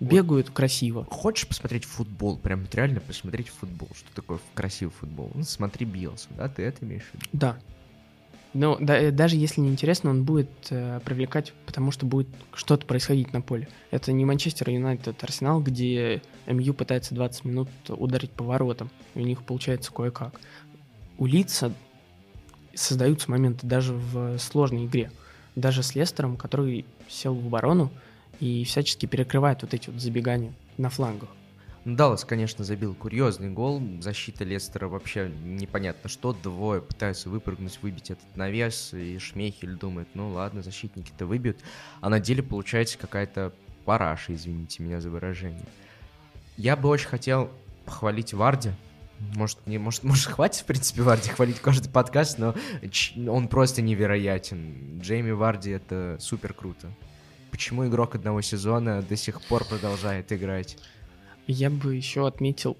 Бегают 0.00 0.48
вот. 0.48 0.56
красиво. 0.56 1.04
Хочешь 1.04 1.46
посмотреть 1.46 1.84
футбол? 1.84 2.38
Прям 2.38 2.66
реально 2.72 3.00
посмотреть 3.00 3.48
футбол. 3.48 3.88
Что 3.94 4.08
такое 4.14 4.38
красивый 4.54 4.92
футбол? 4.92 5.30
Ну, 5.34 5.42
смотри 5.44 5.86
Биелса, 5.86 6.28
да? 6.36 6.48
Ты 6.48 6.62
это 6.62 6.84
имеешь 6.84 7.04
в 7.04 7.14
виду? 7.14 7.26
Да. 7.32 7.58
Но 8.54 8.78
да, 8.80 8.96
э, 8.96 9.10
даже 9.10 9.36
если 9.36 9.60
не 9.60 9.68
интересно, 9.68 10.10
он 10.10 10.24
будет 10.24 10.48
э, 10.70 11.00
привлекать, 11.04 11.52
потому 11.66 11.90
что 11.90 12.06
будет 12.06 12.28
что-то 12.54 12.86
происходить 12.86 13.32
на 13.32 13.40
поле. 13.40 13.68
Это 13.90 14.12
не 14.12 14.24
Манчестер 14.24 14.70
Юнайтед, 14.70 15.22
Арсенал, 15.22 15.60
где 15.60 16.22
МЮ 16.46 16.72
пытается 16.72 17.14
20 17.16 17.44
минут 17.44 17.68
ударить 17.88 18.30
по 18.30 18.44
воротам. 18.44 18.90
И 19.16 19.20
у 19.20 19.24
них 19.24 19.42
получается 19.42 19.92
кое-как. 19.92 20.40
У 21.18 21.26
Лица 21.26 21.72
создаются 22.74 23.30
моменты 23.30 23.66
даже 23.66 23.92
в 23.92 24.38
сложной 24.38 24.86
игре. 24.86 25.10
Даже 25.56 25.82
с 25.82 25.96
Лестером, 25.96 26.36
который 26.36 26.86
сел 27.08 27.34
в 27.34 27.46
оборону 27.46 27.90
и 28.38 28.64
всячески 28.64 29.06
перекрывает 29.06 29.62
вот 29.62 29.74
эти 29.74 29.90
вот 29.90 30.00
забегания 30.00 30.52
на 30.78 30.90
флангах. 30.90 31.28
Даллас, 31.84 32.24
конечно, 32.24 32.64
забил 32.64 32.94
курьезный 32.94 33.50
гол. 33.50 33.82
Защита 34.00 34.42
Лестера 34.42 34.88
вообще 34.88 35.30
непонятно 35.44 36.08
что. 36.08 36.32
Двое 36.32 36.80
пытаются 36.80 37.28
выпрыгнуть, 37.28 37.78
выбить 37.82 38.10
этот 38.10 38.36
навес. 38.36 38.94
И 38.94 39.18
Шмейхель 39.18 39.76
думает, 39.76 40.08
ну 40.14 40.30
ладно, 40.30 40.62
защитники-то 40.62 41.26
выбьют. 41.26 41.58
А 42.00 42.08
на 42.08 42.20
деле 42.20 42.42
получается 42.42 42.96
какая-то 42.96 43.52
параша, 43.84 44.34
извините 44.34 44.82
меня 44.82 45.02
за 45.02 45.10
выражение. 45.10 45.66
Я 46.56 46.74
бы 46.76 46.88
очень 46.88 47.08
хотел 47.08 47.50
похвалить 47.84 48.32
Варди. 48.32 48.70
Может, 49.34 49.66
не, 49.66 49.76
может, 49.76 50.04
может, 50.04 50.26
хватит, 50.26 50.62
в 50.62 50.64
принципе, 50.64 51.02
Варди 51.02 51.28
хвалить 51.28 51.60
каждый 51.60 51.90
подкаст, 51.90 52.38
но 52.38 52.54
он 53.28 53.46
просто 53.48 53.82
невероятен. 53.82 55.00
Джейми 55.00 55.32
Варди— 55.32 55.70
это 55.72 56.16
супер 56.18 56.54
круто. 56.54 56.90
Почему 57.50 57.86
игрок 57.86 58.14
одного 58.14 58.40
сезона 58.40 59.02
до 59.02 59.16
сих 59.16 59.42
пор 59.42 59.64
продолжает 59.64 60.32
играть? 60.32 60.78
Я 61.46 61.70
бы 61.70 61.94
еще 61.94 62.26
отметил, 62.26 62.76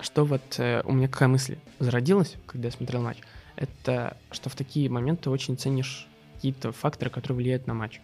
что 0.00 0.24
вот 0.24 0.42
э, 0.58 0.82
у 0.84 0.92
меня 0.92 1.08
какая 1.08 1.28
мысль 1.28 1.58
зародилась, 1.78 2.36
когда 2.46 2.68
я 2.68 2.72
смотрел 2.72 3.02
матч, 3.02 3.18
это 3.56 4.16
что 4.30 4.50
в 4.50 4.54
такие 4.54 4.88
моменты 4.90 5.30
очень 5.30 5.56
ценишь 5.56 6.06
какие-то 6.34 6.72
факторы, 6.72 7.10
которые 7.10 7.36
влияют 7.36 7.66
на 7.66 7.74
матч. 7.74 8.00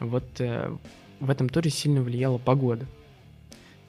Вот 0.00 0.40
э, 0.40 0.76
в 1.20 1.30
этом 1.30 1.48
туре 1.48 1.70
сильно 1.70 2.02
влияла 2.02 2.38
погода. 2.38 2.86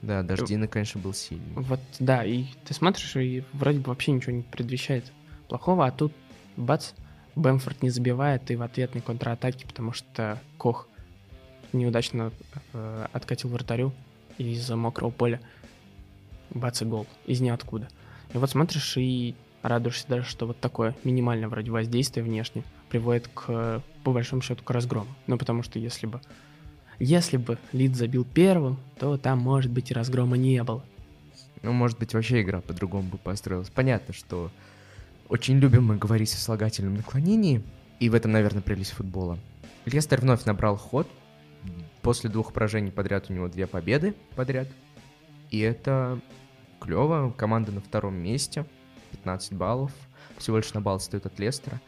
Да, 0.02 0.22
дождина, 0.22 0.68
конечно, 0.68 1.00
был 1.00 1.14
сильный. 1.14 1.54
Вот, 1.54 1.80
да, 1.98 2.24
и 2.24 2.44
ты 2.64 2.74
смотришь, 2.74 3.16
и 3.16 3.42
вроде 3.52 3.78
бы 3.78 3.88
вообще 3.88 4.12
ничего 4.12 4.32
не 4.32 4.42
предвещает 4.42 5.10
плохого, 5.48 5.86
а 5.86 5.90
тут 5.90 6.12
бац, 6.56 6.90
Бэмфорд 7.36 7.82
не 7.82 7.90
забивает, 7.90 8.50
и 8.50 8.56
в 8.56 8.62
ответной 8.62 9.02
контратаке, 9.02 9.66
потому 9.66 9.92
что 9.92 10.40
Кох 10.58 10.88
неудачно 11.72 12.32
э, 12.72 13.06
откатил 13.12 13.48
вратарю, 13.48 13.92
из-за 14.38 14.76
мокрого 14.76 15.10
поля. 15.10 15.40
Бац 16.50 16.82
и 16.82 16.84
гол. 16.84 17.06
Из 17.26 17.40
ниоткуда. 17.40 17.88
И 18.32 18.38
вот 18.38 18.50
смотришь 18.50 18.96
и 18.96 19.34
радуешься 19.62 20.06
даже, 20.08 20.28
что 20.28 20.46
вот 20.46 20.60
такое 20.60 20.94
минимальное 21.04 21.48
вроде 21.48 21.70
воздействие 21.70 22.24
внешне 22.24 22.64
приводит 22.90 23.28
к, 23.28 23.82
по 24.04 24.12
большому 24.12 24.42
счету, 24.42 24.62
к 24.62 24.70
разгрому. 24.70 25.08
Ну, 25.26 25.38
потому 25.38 25.62
что 25.62 25.78
если 25.78 26.06
бы 26.06 26.20
если 26.98 27.36
бы 27.36 27.58
Лид 27.72 27.96
забил 27.96 28.24
первым, 28.24 28.78
то 28.98 29.16
там, 29.16 29.38
может 29.38 29.70
быть, 29.70 29.90
и 29.90 29.94
разгрома 29.94 30.36
не 30.36 30.62
было. 30.62 30.84
Ну, 31.62 31.72
может 31.72 31.98
быть, 31.98 32.14
вообще 32.14 32.42
игра 32.42 32.60
по-другому 32.60 33.08
бы 33.08 33.18
построилась. 33.18 33.70
Понятно, 33.70 34.14
что 34.14 34.50
очень 35.28 35.58
любим 35.58 35.86
мы 35.86 35.96
говорить 35.96 36.32
о 36.34 36.36
слагательном 36.36 36.94
наклонении, 36.94 37.62
и 38.00 38.08
в 38.08 38.14
этом, 38.14 38.32
наверное, 38.32 38.62
прелесть 38.62 38.92
футбола. 38.92 39.38
Лестер 39.86 40.20
вновь 40.20 40.44
набрал 40.44 40.76
ход, 40.76 41.08
После 42.02 42.28
двух 42.30 42.52
поражений 42.52 42.90
подряд 42.90 43.30
у 43.30 43.32
него 43.32 43.48
две 43.48 43.66
победы 43.66 44.14
подряд. 44.36 44.68
И 45.50 45.60
это 45.60 46.20
клево. 46.80 47.32
Команда 47.36 47.72
на 47.72 47.80
втором 47.80 48.14
месте. 48.14 48.66
15 49.12 49.54
баллов. 49.54 49.92
Всего 50.38 50.58
лишь 50.58 50.72
на 50.74 50.80
балл 50.80 51.00
стоит 51.00 51.26
от 51.26 51.38
Лестера. 51.38 51.80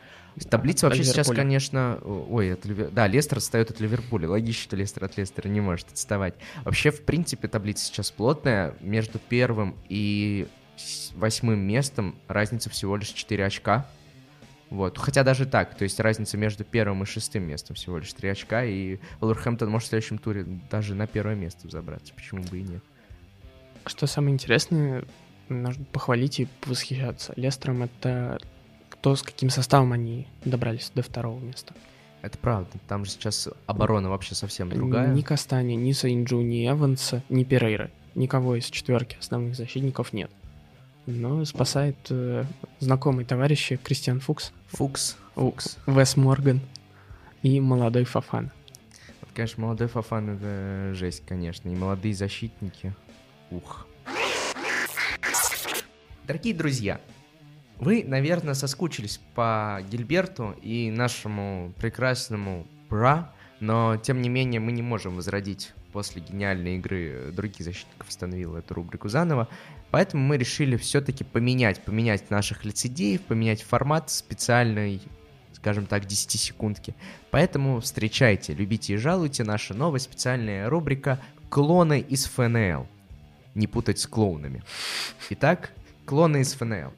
Таблица 0.50 0.86
вообще 0.86 1.04
сейчас, 1.04 1.28
конечно... 1.28 1.98
Ой, 2.04 2.52
от 2.52 2.64
Ливер... 2.66 2.90
да, 2.90 3.06
Лестер 3.06 3.38
отстает 3.38 3.70
от 3.70 3.80
Ливерпуля. 3.80 4.28
Логично, 4.28 4.62
что 4.62 4.76
Лестер 4.76 5.04
от 5.04 5.16
Лестера 5.16 5.48
не 5.48 5.60
может 5.60 5.88
отставать. 5.88 6.34
Вообще, 6.64 6.90
в 6.90 7.02
принципе, 7.02 7.48
таблица 7.48 7.86
сейчас 7.86 8.10
плотная. 8.10 8.74
Между 8.80 9.18
первым 9.18 9.76
и 9.88 10.46
восьмым 11.14 11.58
местом 11.60 12.16
разница 12.28 12.68
всего 12.68 12.96
лишь 12.96 13.08
4 13.08 13.46
очка. 13.46 13.86
Вот. 14.70 14.98
Хотя 14.98 15.22
даже 15.22 15.46
так, 15.46 15.76
то 15.76 15.84
есть 15.84 16.00
разница 16.00 16.36
между 16.36 16.64
первым 16.64 17.02
и 17.02 17.06
шестым 17.06 17.44
местом 17.44 17.76
всего 17.76 17.98
лишь 17.98 18.12
3 18.12 18.28
очка, 18.30 18.64
и 18.64 18.98
Вулверхэмптон 19.20 19.70
может 19.70 19.86
в 19.86 19.90
следующем 19.90 20.18
туре 20.18 20.44
даже 20.70 20.94
на 20.94 21.06
первое 21.06 21.34
место 21.34 21.68
забраться, 21.68 22.12
почему 22.14 22.42
бы 22.42 22.58
и 22.58 22.62
нет. 22.62 22.82
Что 23.86 24.06
самое 24.06 24.34
интересное, 24.34 25.04
нужно 25.48 25.84
похвалить 25.84 26.40
и 26.40 26.48
восхищаться. 26.64 27.32
Лестером 27.36 27.84
это 27.84 28.40
кто 28.88 29.14
с 29.14 29.22
каким 29.22 29.50
составом 29.50 29.92
они 29.92 30.26
добрались 30.44 30.90
до 30.94 31.02
второго 31.02 31.38
места. 31.38 31.74
Это 32.22 32.36
правда. 32.38 32.70
Там 32.88 33.04
же 33.04 33.12
сейчас 33.12 33.48
оборона 33.66 34.10
вообще 34.10 34.34
совсем 34.34 34.70
другая. 34.70 35.12
Ни 35.12 35.22
Кастани, 35.22 35.74
ни 35.74 35.92
Сейнджу, 35.92 36.40
ни 36.40 36.68
Эванса, 36.68 37.22
ни 37.28 37.44
Перейра. 37.44 37.90
Никого 38.16 38.56
из 38.56 38.64
четверки 38.64 39.16
основных 39.20 39.54
защитников 39.54 40.12
нет 40.12 40.30
но 41.06 41.44
спасает 41.44 41.96
э, 42.10 42.44
знакомый 42.80 43.24
товарищ 43.24 43.72
Кристиан 43.82 44.20
Фукс. 44.20 44.52
Фукс. 44.68 45.16
Фукс. 45.34 45.78
Вес 45.86 46.16
Морган 46.16 46.60
и 47.42 47.60
молодой 47.60 48.04
Фафан. 48.04 48.50
Вот, 49.20 49.30
конечно, 49.34 49.62
молодой 49.62 49.88
Фафан 49.88 50.30
это 50.30 50.94
жесть, 50.94 51.22
конечно. 51.26 51.68
И 51.68 51.74
молодые 51.74 52.14
защитники. 52.14 52.92
Ух. 53.50 53.86
Дорогие 56.26 56.54
друзья, 56.54 57.00
вы, 57.78 58.02
наверное, 58.04 58.54
соскучились 58.54 59.20
по 59.34 59.80
Гильберту 59.88 60.56
и 60.60 60.90
нашему 60.90 61.72
прекрасному 61.78 62.66
бра 62.88 63.32
Но, 63.60 63.96
тем 63.96 64.20
не 64.22 64.28
менее, 64.28 64.60
мы 64.60 64.72
не 64.72 64.82
можем 64.82 65.14
возродить 65.14 65.72
после 65.92 66.20
гениальной 66.20 66.76
игры 66.76 67.32
других 67.32 67.64
защитников 67.64 68.08
остановил 68.08 68.54
эту 68.56 68.74
рубрику 68.74 69.08
заново. 69.08 69.48
Поэтому 69.96 70.22
мы 70.24 70.36
решили 70.36 70.76
все-таки 70.76 71.24
поменять, 71.24 71.82
поменять 71.82 72.28
наших 72.28 72.66
лицедеев, 72.66 73.22
поменять 73.22 73.62
формат 73.62 74.10
специальной, 74.10 75.00
скажем 75.54 75.86
так, 75.86 76.04
10-секундки. 76.04 76.94
Поэтому 77.30 77.80
встречайте, 77.80 78.52
любите 78.52 78.92
и 78.92 78.96
жалуйте, 78.98 79.42
наша 79.42 79.72
новая 79.72 80.00
специальная 80.00 80.68
рубрика 80.68 81.18
«Клоны 81.48 82.00
из 82.00 82.26
ФНЛ». 82.26 82.86
Не 83.54 83.66
путать 83.66 83.98
с 83.98 84.06
клоунами. 84.06 84.62
Итак, 85.30 85.72
клоны 86.04 86.42
из 86.42 86.52
ФНЛ. 86.52 86.92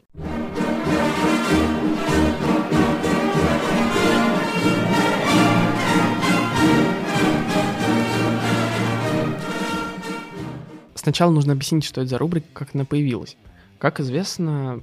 Сначала 10.99 11.31
нужно 11.31 11.53
объяснить, 11.53 11.85
что 11.85 12.01
это 12.01 12.11
за 12.11 12.19
рубрика, 12.19 12.49
как 12.53 12.75
она 12.75 12.85
появилась. 12.85 13.37
Как 13.79 14.01
известно, 14.01 14.83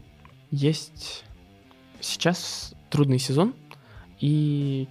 есть 0.50 1.26
сейчас 2.00 2.74
трудный 2.90 3.20
сезон, 3.20 3.54
и 4.22 4.88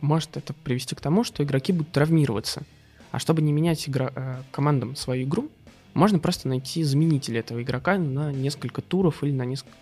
может 0.00 0.36
это 0.36 0.54
привести 0.54 0.94
к 0.94 1.00
тому, 1.00 1.24
что 1.24 1.42
игроки 1.42 1.72
будут 1.72 1.90
травмироваться. 1.90 2.62
А 3.10 3.18
чтобы 3.18 3.42
не 3.42 3.52
менять 3.52 3.88
игра, 3.88 4.12
э, 4.14 4.42
командам 4.52 4.94
свою 4.94 5.24
игру, 5.24 5.50
можно 5.92 6.20
просто 6.20 6.46
найти 6.46 6.84
заменитель 6.84 7.36
этого 7.36 7.60
игрока 7.60 7.98
на 7.98 8.30
несколько 8.30 8.80
туров 8.80 9.24
или 9.24 9.32
на, 9.32 9.42
несколько, 9.42 9.74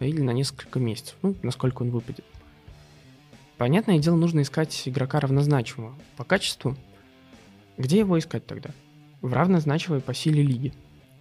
или 0.00 0.20
на 0.20 0.32
несколько 0.32 0.78
месяцев, 0.80 1.16
ну, 1.22 1.34
насколько 1.42 1.80
он 1.80 1.90
выпадет. 1.92 2.26
Понятное 3.56 3.98
дело, 3.98 4.16
нужно 4.16 4.42
искать 4.42 4.82
игрока 4.84 5.18
равнозначного 5.18 5.94
по 6.18 6.24
качеству. 6.24 6.76
Где 7.78 8.00
его 8.00 8.18
искать 8.18 8.46
тогда? 8.46 8.68
В 9.22 9.32
равнозначивой 9.32 10.00
по 10.00 10.14
силе 10.14 10.42
лиги. 10.42 10.72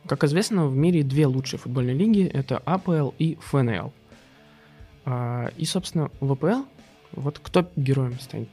Как 0.08 0.24
известно, 0.24 0.68
в 0.68 0.76
мире 0.76 1.04
две 1.04 1.28
лучшие 1.28 1.60
футбольные 1.60 1.96
лиги– 1.96 2.24
это 2.34 2.58
АПЛ 2.60 3.10
и 3.20 3.38
ФНЛ. 3.42 3.94
А, 5.06 5.50
и, 5.58 5.66
собственно, 5.66 6.10
в 6.20 6.32
АПЛ, 6.32 6.66
вот 7.12 7.40
кто 7.40 7.70
героем 7.76 8.20
станет 8.20 8.50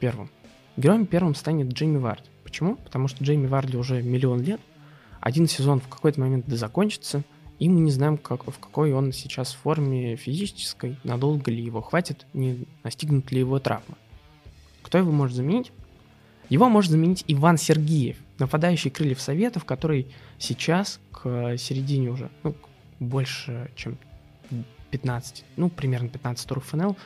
первым? 0.00 0.30
Героем 0.76 1.06
первым 1.06 1.34
станет 1.34 1.72
Джейми 1.72 1.98
Варди. 1.98 2.28
Почему? 2.44 2.76
Потому 2.76 3.08
что 3.08 3.24
Джейми 3.24 3.46
Варди 3.46 3.76
уже 3.76 4.02
миллион 4.02 4.42
лет, 4.42 4.60
один 5.20 5.46
сезон 5.46 5.80
в 5.80 5.88
какой-то 5.88 6.20
момент 6.20 6.46
да 6.46 6.56
закончится, 6.56 7.22
и 7.58 7.68
мы 7.68 7.80
не 7.80 7.90
знаем, 7.90 8.18
как, 8.18 8.46
в 8.46 8.58
какой 8.58 8.92
он 8.92 9.12
сейчас 9.12 9.52
форме 9.52 10.16
физической, 10.16 10.96
надолго 11.02 11.50
ли 11.50 11.62
его 11.62 11.80
хватит, 11.80 12.26
не 12.32 12.66
настигнут 12.84 13.30
ли 13.32 13.40
его 13.40 13.58
травма. 13.58 13.96
Кто 14.82 14.98
его 14.98 15.10
может 15.10 15.36
заменить? 15.36 15.72
Его 16.48 16.68
может 16.68 16.90
заменить 16.90 17.24
Иван 17.28 17.58
Сергеев, 17.58 18.16
нападающий 18.38 18.90
крыльев 18.90 19.20
Советов, 19.20 19.64
который 19.64 20.06
сейчас 20.38 21.00
к 21.12 21.56
середине 21.58 22.10
уже, 22.10 22.30
ну, 22.42 22.54
больше, 23.00 23.70
чем 23.76 23.98
15, 24.90 25.44
ну, 25.56 25.68
примерно 25.68 26.08
15 26.08 26.48
туров 26.48 26.64
ФНЛ, 26.66 26.96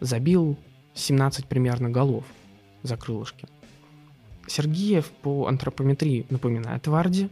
забил 0.00 0.58
17 0.94 1.46
примерно 1.46 1.88
голов 1.90 2.24
за 2.82 2.96
крылышки. 2.96 3.46
Сергеев 4.46 5.10
по 5.22 5.46
антропометрии 5.46 6.26
напоминает 6.28 6.86
Варди. 6.86 7.28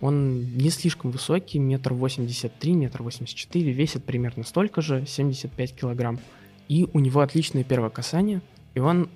Он 0.00 0.56
не 0.56 0.70
слишком 0.70 1.10
высокий, 1.10 1.58
метр 1.58 1.92
восемьдесят 1.92 2.56
три, 2.58 2.74
метр 2.74 3.02
восемьдесят 3.02 3.36
четыре, 3.36 3.72
весит 3.72 4.04
примерно 4.04 4.44
столько 4.44 4.80
же, 4.80 5.04
75 5.04 5.74
килограмм. 5.74 6.20
И 6.68 6.86
у 6.92 7.00
него 7.00 7.20
отличное 7.20 7.64
первое 7.64 7.90
касание, 7.90 8.40
и 8.74 8.80
он 8.80 9.10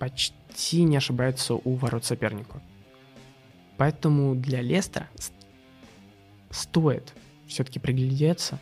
почти 0.00 0.82
не 0.82 0.96
ошибается 0.96 1.54
у 1.54 1.74
ворот 1.74 2.04
соперника. 2.04 2.60
Поэтому 3.76 4.34
для 4.34 4.62
Лестера 4.62 5.08
стоит 6.50 7.12
все-таки 7.46 7.78
приглядеться 7.78 8.58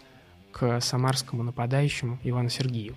к 0.53 0.81
самарскому 0.81 1.43
нападающему 1.45 2.19
Ивану 2.25 2.51
Сергееву. 2.51 2.97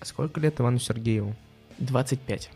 А 0.00 0.04
сколько 0.04 0.38
лет 0.38 0.60
Ивану 0.60 0.78
Сергееву? 0.78 1.34
25. 1.78 2.50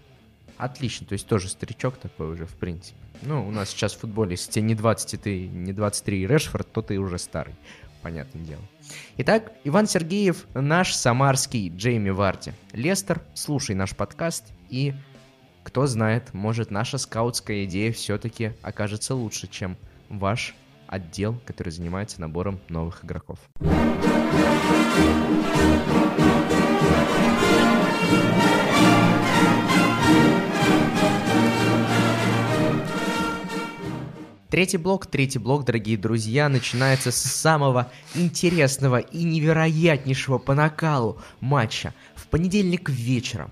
Отлично, 0.58 1.06
то 1.06 1.14
есть 1.14 1.26
тоже 1.26 1.48
старичок 1.48 1.96
такой 1.96 2.32
уже, 2.32 2.46
в 2.46 2.54
принципе. 2.54 2.96
Ну, 3.22 3.46
у 3.46 3.50
нас 3.50 3.70
сейчас 3.70 3.94
в 3.94 4.00
футболе, 4.00 4.32
если 4.32 4.50
тебе 4.50 4.66
не 4.66 4.74
20, 4.74 5.20
ты 5.22 5.48
не 5.48 5.72
23 5.72 6.26
Решфорд, 6.26 6.70
то 6.72 6.82
ты 6.82 6.98
уже 6.98 7.18
старый. 7.18 7.54
Понятное 8.02 8.44
дело. 8.44 8.62
Итак, 9.16 9.52
Иван 9.64 9.86
Сергеев, 9.86 10.46
наш 10.54 10.92
самарский 10.94 11.68
Джейми 11.68 12.10
Варди. 12.10 12.52
Лестер, 12.72 13.22
слушай 13.34 13.74
наш 13.74 13.96
подкаст 13.96 14.52
и 14.68 14.92
кто 15.62 15.86
знает, 15.86 16.34
может 16.34 16.70
наша 16.70 16.98
скаутская 16.98 17.64
идея 17.64 17.92
все-таки 17.92 18.52
окажется 18.62 19.14
лучше, 19.14 19.48
чем 19.48 19.76
ваш 20.08 20.54
отдел, 20.86 21.36
который 21.46 21.70
занимается 21.70 22.20
набором 22.20 22.60
новых 22.68 23.04
игроков. 23.04 23.38
Третий 34.50 34.76
блок, 34.76 35.06
третий 35.06 35.38
блок, 35.38 35.64
дорогие 35.64 35.96
друзья, 35.96 36.50
начинается 36.50 37.10
с 37.10 37.16
самого 37.16 37.90
интересного 38.14 38.98
и 38.98 39.24
невероятнейшего 39.24 40.36
по 40.36 40.54
накалу 40.54 41.22
матча. 41.40 41.94
В 42.14 42.26
понедельник 42.26 42.90
вечером 42.90 43.50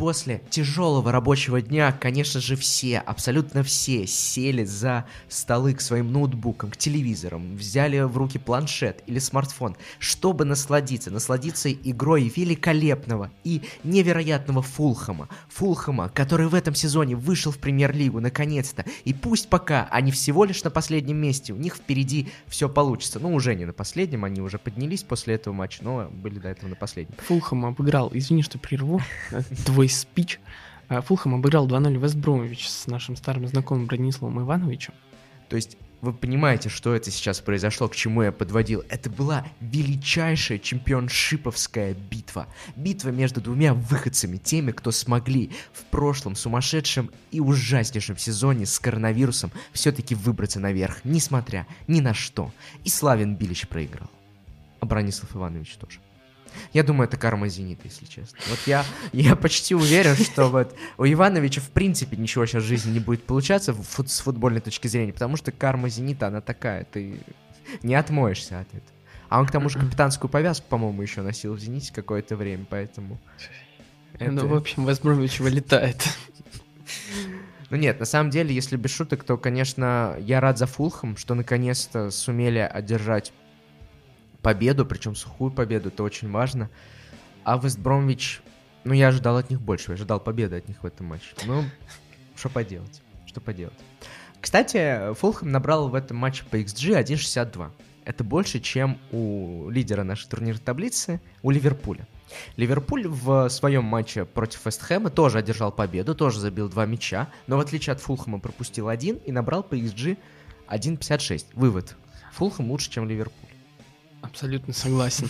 после 0.00 0.40
тяжелого 0.48 1.12
рабочего 1.12 1.60
дня, 1.60 1.92
конечно 1.92 2.40
же, 2.40 2.56
все, 2.56 3.00
абсолютно 3.00 3.62
все 3.62 4.06
сели 4.06 4.64
за 4.64 5.04
столы 5.28 5.74
к 5.74 5.82
своим 5.82 6.10
ноутбукам, 6.10 6.70
к 6.70 6.78
телевизорам, 6.78 7.54
взяли 7.58 8.00
в 8.00 8.16
руки 8.16 8.38
планшет 8.38 9.02
или 9.06 9.18
смартфон, 9.18 9.76
чтобы 9.98 10.46
насладиться, 10.46 11.10
насладиться 11.10 11.70
игрой 11.70 12.32
великолепного 12.34 13.30
и 13.44 13.60
невероятного 13.84 14.62
Фулхама. 14.62 15.28
Фулхама, 15.50 16.08
который 16.08 16.46
в 16.48 16.54
этом 16.54 16.74
сезоне 16.74 17.14
вышел 17.14 17.52
в 17.52 17.58
премьер-лигу 17.58 18.20
наконец-то. 18.20 18.86
И 19.04 19.12
пусть 19.12 19.50
пока 19.50 19.86
они 19.90 20.12
всего 20.12 20.46
лишь 20.46 20.64
на 20.64 20.70
последнем 20.70 21.18
месте, 21.18 21.52
у 21.52 21.56
них 21.56 21.76
впереди 21.76 22.30
все 22.46 22.70
получится. 22.70 23.18
Ну, 23.20 23.34
уже 23.34 23.54
не 23.54 23.66
на 23.66 23.74
последнем, 23.74 24.24
они 24.24 24.40
уже 24.40 24.58
поднялись 24.58 25.02
после 25.02 25.34
этого 25.34 25.52
матча, 25.52 25.84
но 25.84 26.08
были 26.10 26.38
до 26.38 26.48
этого 26.48 26.70
на 26.70 26.76
последнем. 26.76 27.16
Фулхам 27.18 27.66
обыграл, 27.66 28.10
извини, 28.14 28.42
что 28.42 28.58
прерву, 28.58 29.02
твой 29.66 29.89
спич. 29.96 30.40
А, 30.88 31.00
Фулхам 31.00 31.34
обыграл 31.34 31.68
2-0 31.68 31.98
Вест 31.98 32.16
Бромович 32.16 32.68
с 32.68 32.86
нашим 32.86 33.16
старым 33.16 33.46
знакомым 33.46 33.86
Брониславом 33.86 34.40
Ивановичем. 34.40 34.94
То 35.48 35.56
есть 35.56 35.76
вы 36.00 36.14
понимаете, 36.14 36.70
что 36.70 36.94
это 36.94 37.10
сейчас 37.10 37.40
произошло, 37.40 37.86
к 37.88 37.94
чему 37.94 38.22
я 38.22 38.32
подводил. 38.32 38.82
Это 38.88 39.10
была 39.10 39.46
величайшая 39.60 40.58
чемпионшиповская 40.58 41.94
битва. 41.94 42.46
Битва 42.74 43.10
между 43.10 43.42
двумя 43.42 43.74
выходцами, 43.74 44.38
теми, 44.38 44.72
кто 44.72 44.92
смогли 44.92 45.50
в 45.72 45.84
прошлом 45.84 46.36
сумасшедшем 46.36 47.10
и 47.30 47.40
ужаснейшем 47.40 48.16
сезоне 48.16 48.64
с 48.64 48.78
коронавирусом 48.78 49.52
все-таки 49.72 50.14
выбраться 50.14 50.58
наверх, 50.58 51.04
несмотря 51.04 51.66
ни 51.86 52.00
на 52.00 52.14
что. 52.14 52.50
И 52.84 52.88
Славин 52.88 53.36
Билич 53.36 53.68
проиграл. 53.68 54.10
А 54.80 54.86
Бронислав 54.86 55.36
Иванович 55.36 55.74
тоже. 55.74 56.00
Я 56.72 56.82
думаю, 56.82 57.08
это 57.08 57.16
карма 57.16 57.48
Зенита, 57.48 57.82
если 57.84 58.04
честно. 58.04 58.38
Вот 58.48 58.58
я, 58.66 58.84
я 59.12 59.36
почти 59.36 59.74
уверен, 59.74 60.16
что 60.16 60.48
вот 60.48 60.74
у 60.98 61.04
Ивановича 61.04 61.60
в 61.60 61.70
принципе 61.70 62.16
ничего 62.16 62.46
сейчас 62.46 62.62
в 62.62 62.66
жизни 62.66 62.92
не 62.92 63.00
будет 63.00 63.24
получаться 63.24 63.72
фут, 63.74 64.10
с 64.10 64.20
футбольной 64.20 64.60
точки 64.60 64.88
зрения, 64.88 65.12
потому 65.12 65.36
что 65.36 65.52
карма 65.52 65.88
Зенита, 65.88 66.28
она 66.28 66.40
такая, 66.40 66.84
ты 66.84 67.20
не 67.82 67.94
отмоешься 67.94 68.60
от 68.60 68.68
этого. 68.68 68.96
А 69.28 69.38
он 69.38 69.46
к 69.46 69.52
тому 69.52 69.68
же 69.68 69.78
капитанскую 69.78 70.28
повязку, 70.28 70.66
по-моему, 70.68 71.02
еще 71.02 71.22
носил 71.22 71.54
в 71.54 71.60
«Зените» 71.60 71.92
какое-то 71.92 72.34
время, 72.36 72.66
поэтому... 72.68 73.20
Ну, 74.18 74.26
это... 74.26 74.32
Ну, 74.32 74.46
в 74.48 74.54
общем, 74.56 74.86
Вестбромвич 74.88 75.38
вылетает. 75.38 76.02
Ну 77.70 77.76
нет, 77.76 78.00
на 78.00 78.04
самом 78.04 78.30
деле, 78.30 78.52
если 78.52 78.76
без 78.76 78.90
шуток, 78.90 79.22
то, 79.22 79.36
конечно, 79.36 80.16
я 80.18 80.40
рад 80.40 80.58
за 80.58 80.66
Фулхам, 80.66 81.16
что 81.16 81.34
наконец-то 81.34 82.10
сумели 82.10 82.58
одержать 82.58 83.32
победу, 84.42 84.86
причем 84.86 85.14
сухую 85.14 85.50
победу, 85.50 85.88
это 85.88 86.02
очень 86.02 86.30
важно. 86.30 86.70
А 87.44 87.58
Вестбромвич, 87.58 88.42
ну 88.84 88.92
я 88.92 89.08
ожидал 89.08 89.36
от 89.36 89.50
них 89.50 89.60
больше, 89.60 89.92
я 89.92 89.94
ожидал 89.94 90.20
победы 90.20 90.56
от 90.56 90.68
них 90.68 90.82
в 90.82 90.86
этом 90.86 91.06
матче. 91.06 91.34
Ну, 91.46 91.64
что 92.36 92.48
поделать, 92.48 93.02
что 93.26 93.40
поделать. 93.40 93.78
Кстати, 94.40 95.12
Фулхэм 95.14 95.50
набрал 95.50 95.88
в 95.88 95.94
этом 95.94 96.16
матче 96.16 96.44
по 96.50 96.56
XG 96.56 97.02
1.62. 97.02 97.70
Это 98.04 98.24
больше, 98.24 98.60
чем 98.60 98.98
у 99.12 99.68
лидера 99.68 100.02
нашей 100.02 100.28
турнирной 100.28 100.62
таблицы, 100.62 101.20
у 101.42 101.50
Ливерпуля. 101.50 102.08
Ливерпуль 102.56 103.06
в 103.06 103.48
своем 103.50 103.84
матче 103.84 104.24
против 104.24 104.64
Вестхэма 104.64 105.10
тоже 105.10 105.38
одержал 105.38 105.70
победу, 105.70 106.14
тоже 106.14 106.40
забил 106.40 106.68
два 106.68 106.86
мяча, 106.86 107.28
но 107.46 107.56
в 107.56 107.60
отличие 107.60 107.92
от 107.92 108.00
Фулхэма 108.00 108.38
пропустил 108.38 108.88
один 108.88 109.16
и 109.16 109.32
набрал 109.32 109.62
по 109.62 109.74
XG 109.74 110.16
1.56. 110.68 111.46
Вывод. 111.52 111.96
Фулхэм 112.32 112.70
лучше, 112.70 112.90
чем 112.90 113.08
Ливерпуль. 113.08 113.49
Абсолютно 114.30 114.72
согласен. 114.72 115.28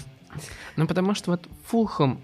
Ну, 0.76 0.86
потому 0.86 1.14
что 1.14 1.32
вот 1.32 1.48
Фулхэм 1.66 2.20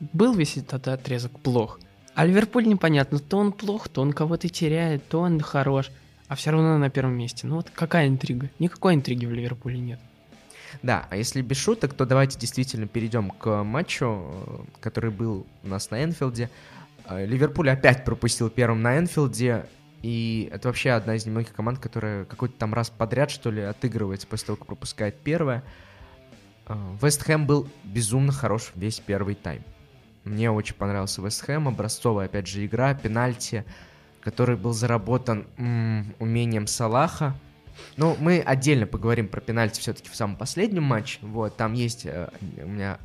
был 0.00 0.34
весь 0.34 0.56
этот 0.56 0.88
отрезок 0.88 1.38
плох, 1.40 1.78
А 2.14 2.24
Ливерпуль 2.24 2.66
непонятно, 2.66 3.18
то 3.18 3.38
он 3.38 3.52
плох, 3.52 3.88
то 3.88 4.02
он 4.02 4.12
кого-то 4.12 4.48
теряет, 4.48 5.08
то 5.08 5.20
он 5.20 5.40
хорош, 5.40 5.90
а 6.28 6.34
все 6.34 6.50
равно 6.50 6.78
на 6.78 6.90
первом 6.90 7.16
месте. 7.16 7.46
Ну 7.46 7.56
вот 7.56 7.70
какая 7.70 8.08
интрига? 8.08 8.50
Никакой 8.58 8.94
интриги 8.94 9.26
в 9.26 9.32
Ливерпуле 9.32 9.78
нет. 9.78 10.00
Да, 10.82 11.06
а 11.10 11.16
если 11.16 11.42
без 11.42 11.56
шуток, 11.56 11.94
то 11.94 12.04
давайте 12.04 12.38
действительно 12.38 12.86
перейдем 12.86 13.30
к 13.30 13.62
матчу, 13.62 14.06
э, 14.06 14.58
который 14.80 15.10
был 15.10 15.46
у 15.62 15.68
нас 15.68 15.90
на 15.90 16.02
Энфилде. 16.02 16.50
Э, 17.08 17.24
Ливерпуль 17.24 17.70
опять 17.70 18.04
пропустил 18.04 18.50
первым 18.50 18.82
на 18.82 18.98
Энфилде, 18.98 19.66
и 20.02 20.48
это 20.52 20.68
вообще 20.68 20.90
одна 20.90 21.14
из 21.16 21.24
немногих 21.26 21.52
команд, 21.54 21.78
которая 21.78 22.24
какой-то 22.24 22.58
там 22.58 22.74
раз 22.74 22.90
подряд, 22.90 23.30
что 23.30 23.50
ли, 23.50 23.62
отыгрывается 23.62 24.26
после 24.26 24.46
того, 24.46 24.56
как 24.56 24.66
пропускает 24.66 25.18
первое. 25.20 25.64
Э, 26.66 26.74
Вест 27.00 27.22
Хэм 27.22 27.46
был 27.46 27.68
безумно 27.84 28.32
хорош 28.32 28.72
весь 28.74 29.00
первый 29.00 29.34
тайм. 29.34 29.62
Мне 30.24 30.50
очень 30.50 30.74
понравился 30.74 31.22
Вест 31.22 31.42
Хэм, 31.44 31.68
образцовая, 31.68 32.26
опять 32.26 32.46
же, 32.48 32.64
игра, 32.66 32.94
пенальти, 32.94 33.64
который 34.20 34.56
был 34.56 34.72
заработан 34.72 35.46
м- 35.56 36.14
умением 36.18 36.66
Салаха. 36.66 37.34
Ну, 37.96 38.16
мы 38.18 38.40
отдельно 38.40 38.86
поговорим 38.86 39.28
про 39.28 39.40
пенальти 39.40 39.80
все-таки 39.80 40.08
в 40.08 40.16
самом 40.16 40.36
последнем 40.36 40.82
матче. 40.82 41.18
Вот, 41.22 41.56
там 41.56 41.74
есть 41.74 42.06
э, 42.06 42.28
у 42.62 42.66
меня, 42.66 42.98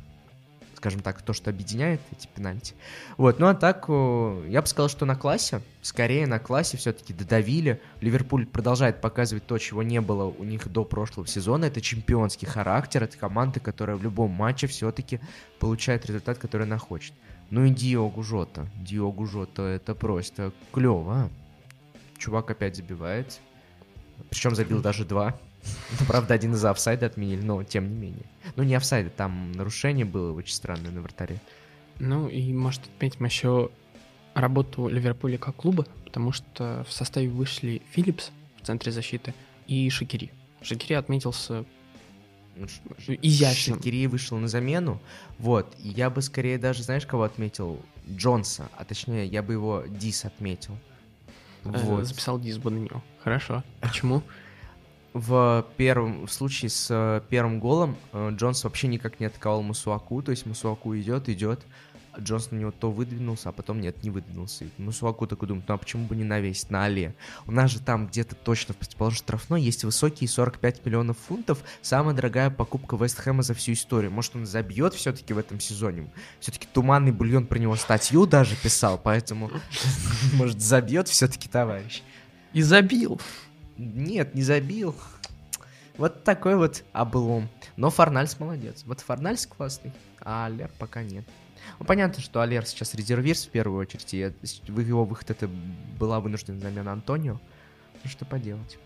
скажем 0.82 1.00
так, 1.00 1.22
то, 1.22 1.32
что 1.32 1.50
объединяет 1.50 2.00
эти 2.10 2.26
пенальти. 2.26 2.74
Вот, 3.16 3.38
ну 3.38 3.46
а 3.46 3.54
так, 3.54 3.84
э, 3.86 4.46
я 4.48 4.60
бы 4.62 4.66
сказал, 4.66 4.88
что 4.88 5.06
на 5.06 5.14
классе, 5.14 5.62
скорее 5.80 6.26
на 6.26 6.40
классе 6.40 6.76
все-таки 6.76 7.14
додавили. 7.14 7.80
Ливерпуль 8.00 8.46
продолжает 8.46 9.00
показывать 9.00 9.46
то, 9.46 9.58
чего 9.58 9.84
не 9.84 10.00
было 10.00 10.24
у 10.24 10.42
них 10.42 10.66
до 10.66 10.84
прошлого 10.84 11.28
сезона. 11.28 11.66
Это 11.66 11.80
чемпионский 11.80 12.48
характер, 12.48 13.04
это 13.04 13.16
команда, 13.16 13.60
которая 13.60 13.96
в 13.96 14.02
любом 14.02 14.32
матче 14.32 14.66
все-таки 14.66 15.20
получает 15.60 16.04
результат, 16.06 16.38
который 16.38 16.66
она 16.66 16.78
хочет. 16.78 17.14
Ну 17.50 17.64
и 17.64 17.70
Диогу 17.70 18.24
Жота. 18.24 18.66
Диогу 18.74 19.24
Жота 19.26 19.62
это 19.62 19.94
просто 19.94 20.52
клево. 20.72 21.30
Чувак 22.18 22.50
опять 22.50 22.74
забивает. 22.74 23.38
Причем 24.30 24.56
забил 24.56 24.82
даже 24.82 25.04
два. 25.04 25.38
Ну, 26.00 26.06
правда, 26.06 26.34
один 26.34 26.54
из 26.54 26.64
офсайда 26.64 27.06
отменили, 27.06 27.40
но 27.42 27.62
тем 27.62 27.88
не 27.88 27.94
менее. 27.94 28.24
Ну, 28.56 28.62
не 28.62 28.74
офсайда, 28.74 29.10
там 29.10 29.52
нарушение 29.52 30.04
было 30.04 30.32
очень 30.32 30.54
странное 30.54 30.90
на 30.90 31.00
вратаре. 31.00 31.40
Ну 31.98 32.28
и 32.28 32.52
может 32.52 32.82
отметим 32.96 33.24
еще 33.26 33.70
работу 34.34 34.88
Ливерпуля 34.88 35.38
как 35.38 35.56
клуба, 35.56 35.86
потому 36.04 36.32
что 36.32 36.84
в 36.88 36.92
составе 36.92 37.28
вышли 37.28 37.82
Филлипс 37.90 38.30
в 38.60 38.66
центре 38.66 38.90
защиты 38.90 39.34
и 39.66 39.88
Шакири. 39.90 40.32
Шакири 40.62 40.94
отметился 40.94 41.64
Ну, 42.56 42.66
изящным. 43.22 43.76
Шакири 43.78 44.06
вышел 44.06 44.38
на 44.38 44.48
замену. 44.48 45.00
Вот. 45.38 45.74
И 45.78 45.88
я 45.88 46.10
бы 46.10 46.22
скорее 46.22 46.58
даже, 46.58 46.82
знаешь, 46.82 47.06
кого 47.06 47.22
отметил? 47.24 47.80
Джонса. 48.10 48.68
А 48.76 48.84
точнее, 48.84 49.26
я 49.26 49.42
бы 49.42 49.52
его 49.52 49.84
Дис 49.86 50.24
отметил. 50.24 50.76
Э, 51.64 51.68
Вот. 51.70 52.04
Записал 52.04 52.40
дисбу 52.40 52.70
на 52.70 52.78
него. 52.78 53.02
Хорошо. 53.22 53.62
Почему? 53.80 54.22
В 55.14 55.66
первом 55.76 56.26
в 56.26 56.32
случае 56.32 56.70
с 56.70 56.88
э, 56.90 57.20
первым 57.28 57.60
голом 57.60 57.96
э, 58.12 58.30
Джонс 58.32 58.64
вообще 58.64 58.88
никак 58.88 59.20
не 59.20 59.26
атаковал 59.26 59.62
Мусуаку, 59.62 60.22
то 60.22 60.30
есть 60.30 60.46
Мусуаку 60.46 60.96
идет, 60.96 61.28
идет, 61.28 61.60
а 62.12 62.20
Джонс 62.20 62.50
на 62.50 62.56
него 62.56 62.70
то 62.70 62.90
выдвинулся, 62.90 63.48
а 63.48 63.52
потом 63.52 63.80
нет, 63.80 64.02
не 64.02 64.10
выдвинулся. 64.10 64.64
И 64.64 64.70
Мусуаку 64.78 65.26
такой 65.26 65.48
думает, 65.48 65.66
ну 65.68 65.74
а 65.74 65.78
почему 65.78 66.06
бы 66.06 66.14
не 66.14 66.24
навесить 66.24 66.70
на 66.70 66.84
Але? 66.84 67.14
У 67.46 67.52
нас 67.52 67.70
же 67.70 67.80
там 67.80 68.06
где-то 68.06 68.34
точно 68.34 68.74
в 68.74 68.78
противоположной 68.78 69.18
штрафной 69.18 69.62
есть 69.62 69.84
высокие 69.84 70.28
45 70.28 70.84
миллионов 70.84 71.16
фунтов, 71.18 71.62
самая 71.80 72.14
дорогая 72.14 72.50
покупка 72.50 72.96
Вест 72.96 73.18
Хэма 73.18 73.42
за 73.42 73.54
всю 73.54 73.72
историю. 73.72 74.10
Может 74.10 74.36
он 74.36 74.46
забьет 74.46 74.94
все-таки 74.94 75.32
в 75.32 75.38
этом 75.38 75.58
сезоне? 75.60 76.10
Все-таки 76.40 76.66
туманный 76.72 77.12
бульон 77.12 77.46
про 77.46 77.58
него 77.58 77.76
статью 77.76 78.26
даже 78.26 78.56
писал, 78.56 79.00
поэтому 79.02 79.50
может 80.34 80.60
забьет 80.60 81.08
все-таки 81.08 81.48
товарищ. 81.48 82.02
И 82.52 82.60
забил. 82.60 83.20
Нет, 83.76 84.34
не 84.34 84.42
забил. 84.42 84.94
Вот 85.96 86.24
такой 86.24 86.56
вот 86.56 86.84
облом. 86.92 87.48
Но 87.76 87.90
Фарнальс 87.90 88.38
молодец. 88.40 88.82
Вот 88.86 89.00
Фарнальс 89.00 89.46
классный, 89.46 89.92
а 90.20 90.46
Алер 90.46 90.70
пока 90.78 91.02
нет. 91.02 91.24
Ну, 91.78 91.84
понятно, 91.84 92.22
что 92.22 92.40
Алер 92.40 92.64
сейчас 92.66 92.94
резервист 92.94 93.48
в 93.48 93.50
первую 93.50 93.80
очередь, 93.80 94.12
и 94.14 94.32
его 94.66 95.04
выход 95.04 95.30
это 95.30 95.48
была 95.98 96.20
вынужденная 96.20 96.60
замена 96.60 96.92
Антонио. 96.92 97.40
Ну, 98.02 98.10
что 98.10 98.24
поделать. 98.24 98.78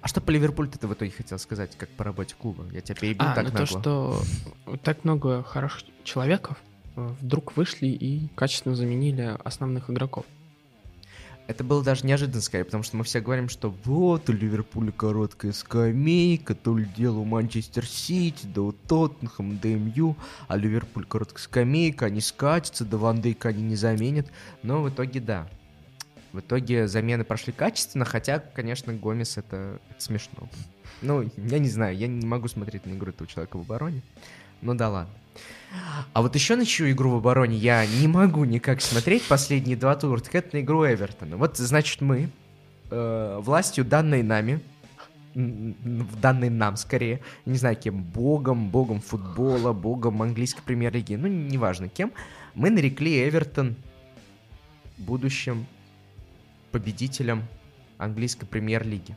А 0.00 0.08
что 0.08 0.20
по 0.20 0.30
Ливерпулю 0.30 0.68
ты 0.70 0.86
в 0.86 0.92
итоге 0.92 1.10
хотел 1.10 1.38
сказать, 1.38 1.76
как 1.76 1.88
по 1.90 2.04
работе 2.04 2.34
клуба? 2.38 2.64
Я 2.72 2.82
тебя 2.82 2.94
перебил 2.94 3.26
А, 3.26 3.34
так 3.34 3.44
ну 3.44 3.52
нагло. 3.52 3.66
то, 3.66 4.22
что 4.22 4.76
так 4.82 5.02
много 5.04 5.42
хороших 5.42 5.84
человеков 6.04 6.58
э, 6.96 7.06
вдруг 7.22 7.56
вышли 7.56 7.86
и 7.86 8.28
качественно 8.34 8.76
заменили 8.76 9.36
основных 9.44 9.88
игроков. 9.88 10.26
Это 11.46 11.62
было 11.62 11.84
даже 11.84 12.06
неожиданно 12.06 12.40
скорее, 12.40 12.64
потому 12.64 12.82
что 12.82 12.96
мы 12.96 13.04
все 13.04 13.20
говорим, 13.20 13.50
что 13.50 13.74
вот 13.84 14.30
у 14.30 14.32
Ливерпуля 14.32 14.92
короткая 14.92 15.52
скамейка, 15.52 16.54
то 16.54 16.76
ли 16.76 16.86
дело 16.96 17.18
у 17.18 17.24
Манчестер 17.24 17.86
Сити, 17.86 18.46
да 18.46 18.62
у 18.62 18.72
Тоттенхэм, 18.72 19.58
да 19.58 19.68
МЮ, 19.68 20.16
а 20.48 20.56
Ливерпуль 20.56 21.04
короткая 21.04 21.42
скамейка, 21.42 22.06
они 22.06 22.22
скатятся, 22.22 22.86
да 22.86 22.96
Ван 22.96 23.20
Дейка 23.20 23.50
они 23.50 23.62
не 23.62 23.76
заменят. 23.76 24.26
Но 24.62 24.82
в 24.82 24.88
итоге 24.88 25.20
да. 25.20 25.46
В 26.32 26.40
итоге 26.40 26.88
замены 26.88 27.24
прошли 27.24 27.52
качественно, 27.52 28.06
хотя, 28.06 28.38
конечно, 28.38 28.94
Гомес 28.94 29.36
это, 29.36 29.78
это 29.90 30.02
смешно. 30.02 30.48
Ну, 31.02 31.30
я 31.36 31.58
не 31.58 31.68
знаю, 31.68 31.94
я 31.94 32.06
не 32.08 32.24
могу 32.26 32.48
смотреть 32.48 32.86
на 32.86 32.92
игру 32.92 33.10
этого 33.10 33.28
человека 33.28 33.58
в 33.58 33.60
обороне. 33.60 34.00
Ну 34.62 34.74
да 34.74 34.88
ладно. 34.88 35.14
А 36.12 36.22
вот 36.22 36.34
еще 36.34 36.56
на 36.56 36.64
чью 36.64 36.90
игру 36.92 37.10
в 37.10 37.16
обороне 37.16 37.56
я 37.56 37.84
не 37.86 38.06
могу 38.06 38.44
никак 38.44 38.80
смотреть 38.80 39.26
последние 39.26 39.76
два 39.76 39.96
тура, 39.96 40.20
так 40.20 40.34
это 40.34 40.56
на 40.56 40.60
игру 40.60 40.86
Эвертона. 40.86 41.36
Вот, 41.36 41.56
значит, 41.56 42.00
мы, 42.00 42.30
э, 42.90 43.38
властью 43.42 43.84
данной 43.84 44.22
нами, 44.22 44.60
м, 45.34 45.74
данной 46.20 46.50
нам 46.50 46.76
скорее, 46.76 47.20
не 47.44 47.58
знаю 47.58 47.76
кем, 47.76 48.02
богом, 48.02 48.70
богом 48.70 49.00
футбола, 49.00 49.72
богом 49.72 50.22
английской 50.22 50.62
премьер-лиги, 50.62 51.16
ну, 51.16 51.26
неважно 51.26 51.88
кем, 51.88 52.12
мы 52.54 52.70
нарекли 52.70 53.28
Эвертон 53.28 53.74
будущим 54.96 55.66
победителем 56.70 57.42
английской 57.98 58.46
премьер-лиги 58.46 59.16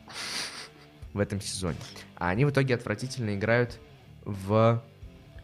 в 1.12 1.20
этом 1.20 1.40
сезоне. 1.40 1.78
А 2.16 2.30
они 2.30 2.44
в 2.44 2.50
итоге 2.50 2.74
отвратительно 2.74 3.34
играют 3.36 3.78
в 4.24 4.82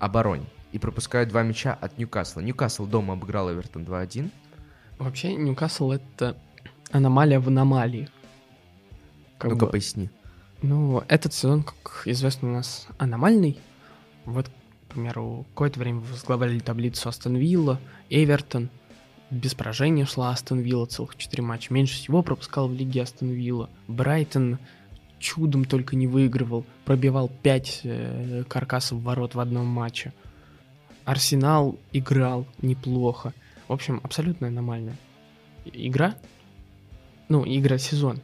обороне 0.01 0.47
и 0.75 0.79
пропускают 0.81 1.29
два 1.29 1.45
мяча 1.45 1.73
от 1.73 1.99
Ньюкасла. 1.99 2.41
Ньюкасл 2.41 2.87
дома 2.87 3.15
обыграл 3.15 3.49
Эвертон 3.53 3.85
2-1. 3.85 4.29
Вообще, 4.99 5.35
Ньюкасл— 5.37 5.93
это 5.93 6.37
аномалия 6.91 7.39
в 7.39 7.47
аномалии. 7.47 8.09
Как 9.39 9.53
Ну-ка 9.53 9.67
бы, 9.67 9.71
поясни. 9.71 10.11
ну, 10.63 11.05
этот 11.07 11.33
сезон, 11.33 11.63
как 11.63 12.03
известно, 12.07 12.49
у 12.49 12.53
нас 12.55 12.89
аномальный. 12.99 13.57
Вот, 14.25 14.49
к 14.49 14.93
примеру, 14.93 15.47
какое-то 15.51 15.79
время 15.79 16.01
возглавляли 16.01 16.59
таблицу 16.59 17.09
Астон 17.09 17.37
Вилла, 17.37 17.81
Эвертон. 18.11 18.69
Без 19.31 19.55
поражения 19.55 20.07
шла 20.07 20.31
Астон 20.31 20.59
Вилла 20.59 20.87
целых 20.87 21.15
4 21.15 21.41
матча. 21.41 21.73
Меньше 21.73 21.95
всего 21.95 22.23
пропускал 22.25 22.67
в 22.69 22.75
лиге 22.75 23.03
Астон 23.03 23.29
Вилла. 23.31 23.71
Брайтон 23.87 24.59
чудом 25.21 25.67
только 25.67 25.95
не 25.95 26.09
выигрывал. 26.09 26.67
Пробивал 26.85 27.31
5 27.45 27.83
каркасов 28.49 29.01
ворот 29.03 29.37
в 29.37 29.41
одном 29.41 29.67
матче. 29.67 30.13
Арсенал 31.05 31.79
играл 31.93 32.47
неплохо. 32.63 33.33
В 33.69 33.73
общем, 33.73 34.01
абсолютно 34.03 34.49
аномальная 34.49 34.97
игра. 35.65 36.15
Ну, 37.29 37.45
игра 37.47 37.79
сезон. 37.79 38.21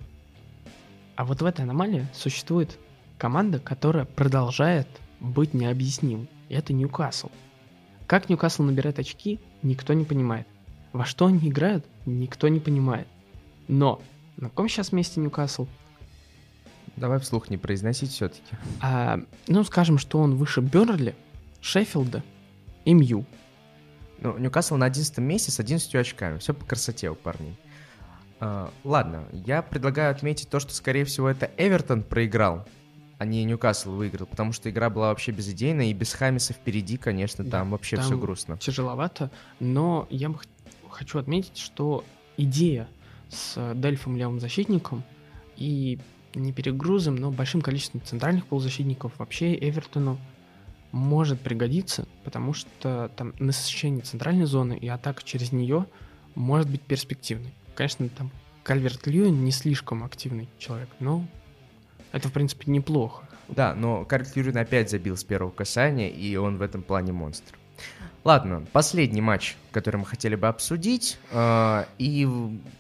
А 1.17 1.25
вот 1.25 1.43
в 1.43 1.45
этой 1.45 1.63
аномалии 1.63 2.07
существует 2.15 2.79
команда, 3.19 3.59
которая 3.59 4.05
продолжает 4.05 4.89
быть 5.21 5.55
необъяснимой. 5.55 6.29
И 6.49 6.55
это 6.55 6.73
Ньюкасл. 6.73 7.29
Как 8.07 8.29
Ньюкасл 8.29 8.63
набирает 8.63 8.99
очки, 8.99 9.39
никто 9.63 9.93
не 9.93 10.05
понимает. 10.05 10.47
Во 10.93 11.05
что 11.05 11.27
они 11.27 11.49
играют, 11.49 11.87
никто 12.07 12.49
не 12.49 12.61
понимает. 12.61 13.07
Но 13.69 14.01
на 14.37 14.49
каком 14.49 14.69
сейчас 14.69 14.93
месте 14.93 15.21
Ньюкасл? 15.21 15.67
Давай 16.97 17.21
вслух 17.21 17.51
не 17.51 17.57
произносить 17.57 18.11
все-таки. 18.11 18.57
А, 18.81 19.21
ну, 19.47 19.63
скажем, 19.65 19.99
что 19.99 20.19
он 20.19 20.35
выше 20.35 20.61
Бернли, 20.61 21.15
Шеффилда 21.61 22.23
и 22.85 22.95
Мью. 22.95 23.25
Ну, 24.19 24.37
Ньюкасл 24.37 24.77
на 24.77 24.87
11 24.87 25.19
месте 25.19 25.51
с 25.51 25.61
11 25.61 25.95
очками. 25.95 26.39
Все 26.39 26.53
по 26.53 26.65
красоте 26.67 27.11
у 27.11 27.15
парней. 27.15 27.57
А, 28.39 28.71
ладно, 28.85 29.25
я 29.33 29.63
предлагаю 29.63 30.11
отметить 30.11 30.49
то, 30.49 30.61
что, 30.61 30.75
скорее 30.75 31.05
всего, 31.05 31.29
это 31.29 31.51
Эвертон 31.57 32.03
проиграл, 32.03 32.67
а 33.19 33.27
не 33.27 33.45
Ньюкасл 33.45 33.93
выиграл, 33.93 34.27
потому 34.27 34.53
что 34.53 34.71
игра 34.71 34.89
была 34.89 35.09
вообще 35.09 35.33
безыдейная, 35.33 35.87
и 35.87 35.93
без 35.93 36.13
Хамиса 36.15 36.55
впереди, 36.55 36.97
конечно, 36.97 37.45
Да, 37.45 37.51
там 37.51 37.71
вообще 37.71 37.97
там 37.97 38.07
все 38.07 38.19
грустно. 38.19 38.57
Тяжеловато, 38.59 39.31
но 39.59 40.07
я 40.11 40.35
хочу 40.89 41.19
отметить, 41.19 41.59
что 41.59 42.05
идея 42.37 42.89
с 43.29 43.75
Дельфом 43.75 44.17
левым 44.17 44.41
защитником 44.41 45.05
и 45.57 45.99
не 46.35 46.53
перегрузом, 46.53 47.17
но 47.17 47.31
большим 47.31 47.61
количеством 47.61 48.03
центральных 48.03 48.47
полузащитников 48.47 49.13
вообще 49.19 49.55
Эвертону 49.55 50.19
может 50.93 51.41
пригодиться, 51.41 52.07
потому 52.25 52.53
что 52.53 53.11
там 53.17 53.35
насыщение 53.39 54.03
центральной 54.03 54.47
зоны 54.47 54.77
и 54.77 54.89
атака 54.89 55.23
через 55.25 55.53
нее 55.53 55.87
может 56.35 56.69
быть 56.69 56.83
перспективный. 56.83 57.53
Конечно, 57.75 58.09
там 58.09 58.31
Кальверт 58.63 59.07
Льюин 59.07 59.45
не 59.45 59.53
слишком 59.53 60.05
активный 60.05 60.49
человек, 60.59 60.89
но 60.99 61.25
это, 62.13 62.29
в 62.29 62.33
принципе, 62.33 62.71
неплохо. 62.71 63.29
Да, 63.49 63.75
но 63.75 64.05
Кальверт 64.05 64.37
Льюин 64.37 64.57
опять 64.57 64.91
забил 64.91 65.17
с 65.17 65.25
первого 65.25 65.51
касания, 65.51 66.09
и 66.09 66.37
он 66.37 66.59
в 66.59 66.63
этом 66.63 66.83
плане 66.83 67.13
монстр. 67.13 67.55
Ладно, 68.23 68.67
последний 68.73 69.23
матч, 69.23 69.57
который 69.73 69.97
мы 69.97 70.05
хотели 70.05 70.35
бы 70.35 70.47
обсудить. 70.47 71.19
Э, 71.31 71.85
и 71.97 72.29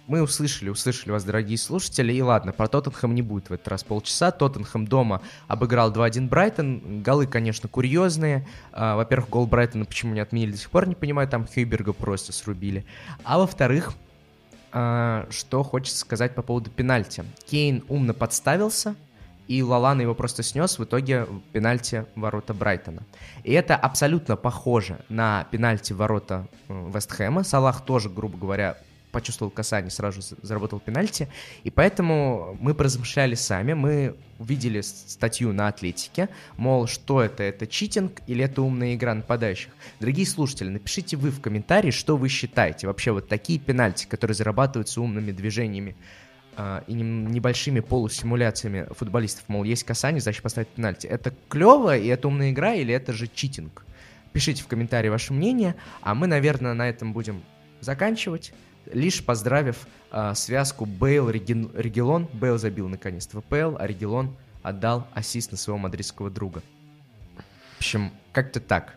мы 0.06 0.20
услышали, 0.20 0.68
услышали 0.68 1.12
вас, 1.12 1.24
дорогие 1.24 1.56
слушатели. 1.56 2.12
И 2.12 2.20
ладно, 2.20 2.52
про 2.52 2.68
Тоттенхэм 2.68 3.14
не 3.14 3.22
будет 3.22 3.48
в 3.48 3.52
этот 3.54 3.66
раз 3.68 3.82
полчаса. 3.82 4.32
Тоттенхэм 4.32 4.86
дома 4.86 5.22
обыграл 5.48 5.90
2-1 5.92 6.28
Брайтон. 6.28 7.02
Голы, 7.02 7.26
конечно, 7.26 7.70
курьезные. 7.70 8.46
Э, 8.72 8.96
во-первых, 8.96 9.30
гол 9.30 9.46
Брайтона 9.46 9.86
почему 9.86 10.12
не 10.12 10.20
отменили, 10.20 10.52
до 10.52 10.58
сих 10.58 10.70
пор 10.70 10.86
не 10.86 10.94
понимаю. 10.94 11.26
Там 11.26 11.46
Хьюберга 11.46 11.94
просто 11.94 12.34
срубили. 12.34 12.84
А 13.24 13.38
во-вторых, 13.38 13.94
э, 14.74 15.26
что 15.30 15.62
хочется 15.62 16.00
сказать 16.00 16.34
по 16.34 16.42
поводу 16.42 16.68
пенальти. 16.68 17.24
Кейн 17.46 17.82
умно 17.88 18.12
подставился, 18.12 18.94
и 19.48 19.62
Лалана 19.62 20.02
его 20.02 20.14
просто 20.14 20.42
снес 20.42 20.78
в 20.78 20.84
итоге 20.84 21.26
пенальти 21.52 22.04
ворота 22.14 22.54
Брайтона. 22.54 23.02
И 23.42 23.52
это 23.52 23.76
абсолютно 23.76 24.36
похоже 24.36 24.98
на 25.08 25.44
пенальти 25.50 25.92
ворота 25.92 26.46
э, 26.68 26.90
Вестхэма. 26.94 27.42
Салах 27.42 27.84
тоже, 27.84 28.08
грубо 28.08 28.38
говоря, 28.38 28.76
почувствовал 29.10 29.50
касание, 29.50 29.90
сразу 29.90 30.20
заработал 30.42 30.80
пенальти. 30.80 31.28
И 31.64 31.70
поэтому 31.70 32.56
мы 32.60 32.74
поразмышляли 32.74 33.34
сами, 33.34 33.72
мы 33.72 34.16
увидели 34.38 34.80
статью 34.80 35.52
на 35.52 35.68
Атлетике, 35.68 36.28
мол, 36.56 36.86
что 36.86 37.20
это, 37.20 37.42
это 37.42 37.66
читинг 37.66 38.20
или 38.26 38.44
это 38.44 38.62
умная 38.62 38.94
игра 38.94 39.14
нападающих. 39.14 39.70
Дорогие 39.98 40.26
слушатели, 40.26 40.68
напишите 40.68 41.16
вы 41.16 41.30
в 41.30 41.40
комментарии, 41.40 41.90
что 41.90 42.16
вы 42.16 42.28
считаете. 42.28 42.86
Вообще 42.86 43.12
вот 43.12 43.28
такие 43.28 43.58
пенальти, 43.58 44.06
которые 44.06 44.34
зарабатываются 44.34 45.00
умными 45.00 45.32
движениями 45.32 45.96
э, 46.60 46.82
и 46.86 46.94
небольшими 46.94 47.80
полусимуляциями 47.80 48.86
футболистов, 48.90 49.44
мол, 49.48 49.64
есть 49.64 49.84
касание, 49.84 50.20
значит 50.20 50.42
поставить 50.42 50.68
пенальти. 50.68 51.06
Это 51.06 51.32
клево 51.48 51.96
и 51.96 52.06
это 52.08 52.28
умная 52.28 52.50
игра 52.50 52.74
или 52.74 52.92
это 52.92 53.12
же 53.12 53.26
читинг? 53.26 53.84
Пишите 54.32 54.62
в 54.62 54.66
комментарии 54.66 55.08
ваше 55.08 55.32
мнение, 55.32 55.74
а 56.02 56.14
мы, 56.14 56.26
наверное, 56.26 56.74
на 56.74 56.88
этом 56.88 57.12
будем 57.12 57.42
заканчивать, 57.80 58.52
лишь 58.92 59.24
поздравив 59.24 59.86
э, 60.12 60.34
связку 60.34 60.84
Бейл-Регелон. 60.84 62.28
Бейл 62.32 62.58
забил 62.58 62.88
наконец-то 62.88 63.40
ВПЛ, 63.40 63.76
а 63.78 63.86
Регелон 63.86 64.36
отдал 64.62 65.06
ассист 65.14 65.50
на 65.50 65.56
своего 65.56 65.78
мадридского 65.78 66.30
друга. 66.30 66.62
В 67.76 67.78
общем, 67.78 68.12
как-то 68.32 68.60
так. 68.60 68.94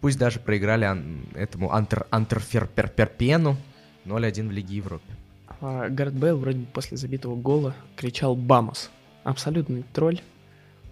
Пусть 0.00 0.18
даже 0.18 0.40
проиграли 0.40 0.88
этому 1.34 1.72
Антер, 1.72 2.06
Антерферперпену 2.10 3.56
0-1 4.04 4.48
в 4.48 4.50
Лиге 4.50 4.76
Европы. 4.76 5.12
А 5.60 5.88
Гард 5.88 6.14
Бейл 6.14 6.38
вроде 6.38 6.60
бы 6.60 6.66
после 6.66 6.96
забитого 6.96 7.36
гола 7.36 7.74
кричал 7.96 8.34
«Бамус». 8.34 8.90
Абсолютный 9.24 9.84
тролль. 9.92 10.20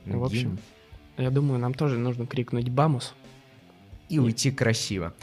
Ну, 0.04 0.20
в 0.20 0.24
общем, 0.24 0.58
я 1.16 1.30
думаю, 1.30 1.58
нам 1.58 1.72
тоже 1.74 1.96
нужно 1.96 2.26
крикнуть 2.26 2.68
«Бамус». 2.68 3.14
И, 4.08 4.16
и 4.16 4.18
уйти 4.18 4.50
красиво. 4.50 5.14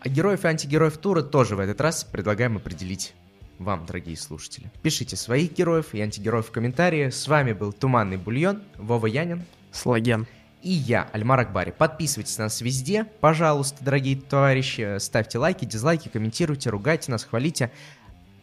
А 0.00 0.08
героев 0.08 0.44
и 0.44 0.48
антигероев 0.48 0.98
тура 0.98 1.22
тоже 1.22 1.56
в 1.56 1.60
этот 1.60 1.80
раз 1.80 2.04
предлагаем 2.04 2.56
определить 2.56 3.14
вам, 3.58 3.86
дорогие 3.86 4.16
слушатели. 4.16 4.70
Пишите 4.82 5.16
своих 5.16 5.54
героев 5.54 5.94
и 5.94 6.00
антигероев 6.00 6.48
в 6.48 6.50
комментарии. 6.50 7.08
С 7.08 7.26
вами 7.26 7.52
был 7.52 7.72
Туманный 7.72 8.18
Бульон, 8.18 8.62
Вова 8.76 9.06
Янин. 9.06 9.44
Слаген. 9.72 10.26
И 10.62 10.70
я, 10.70 11.08
Альмар 11.12 11.40
Акбари. 11.40 11.70
Подписывайтесь 11.76 12.38
на 12.38 12.44
нас 12.44 12.60
везде, 12.60 13.04
пожалуйста, 13.20 13.84
дорогие 13.84 14.16
товарищи. 14.16 14.98
Ставьте 14.98 15.38
лайки, 15.38 15.64
дизлайки, 15.64 16.08
комментируйте, 16.08 16.70
ругайте 16.70 17.10
нас, 17.10 17.24
хвалите. 17.24 17.70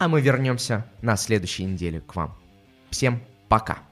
А 0.02 0.08
мы 0.08 0.20
вернемся 0.20 0.88
на 1.04 1.16
следующей 1.16 1.64
неделе 1.64 2.02
к 2.02 2.16
вам. 2.16 2.36
Всем 2.90 3.22
пока. 3.48 3.84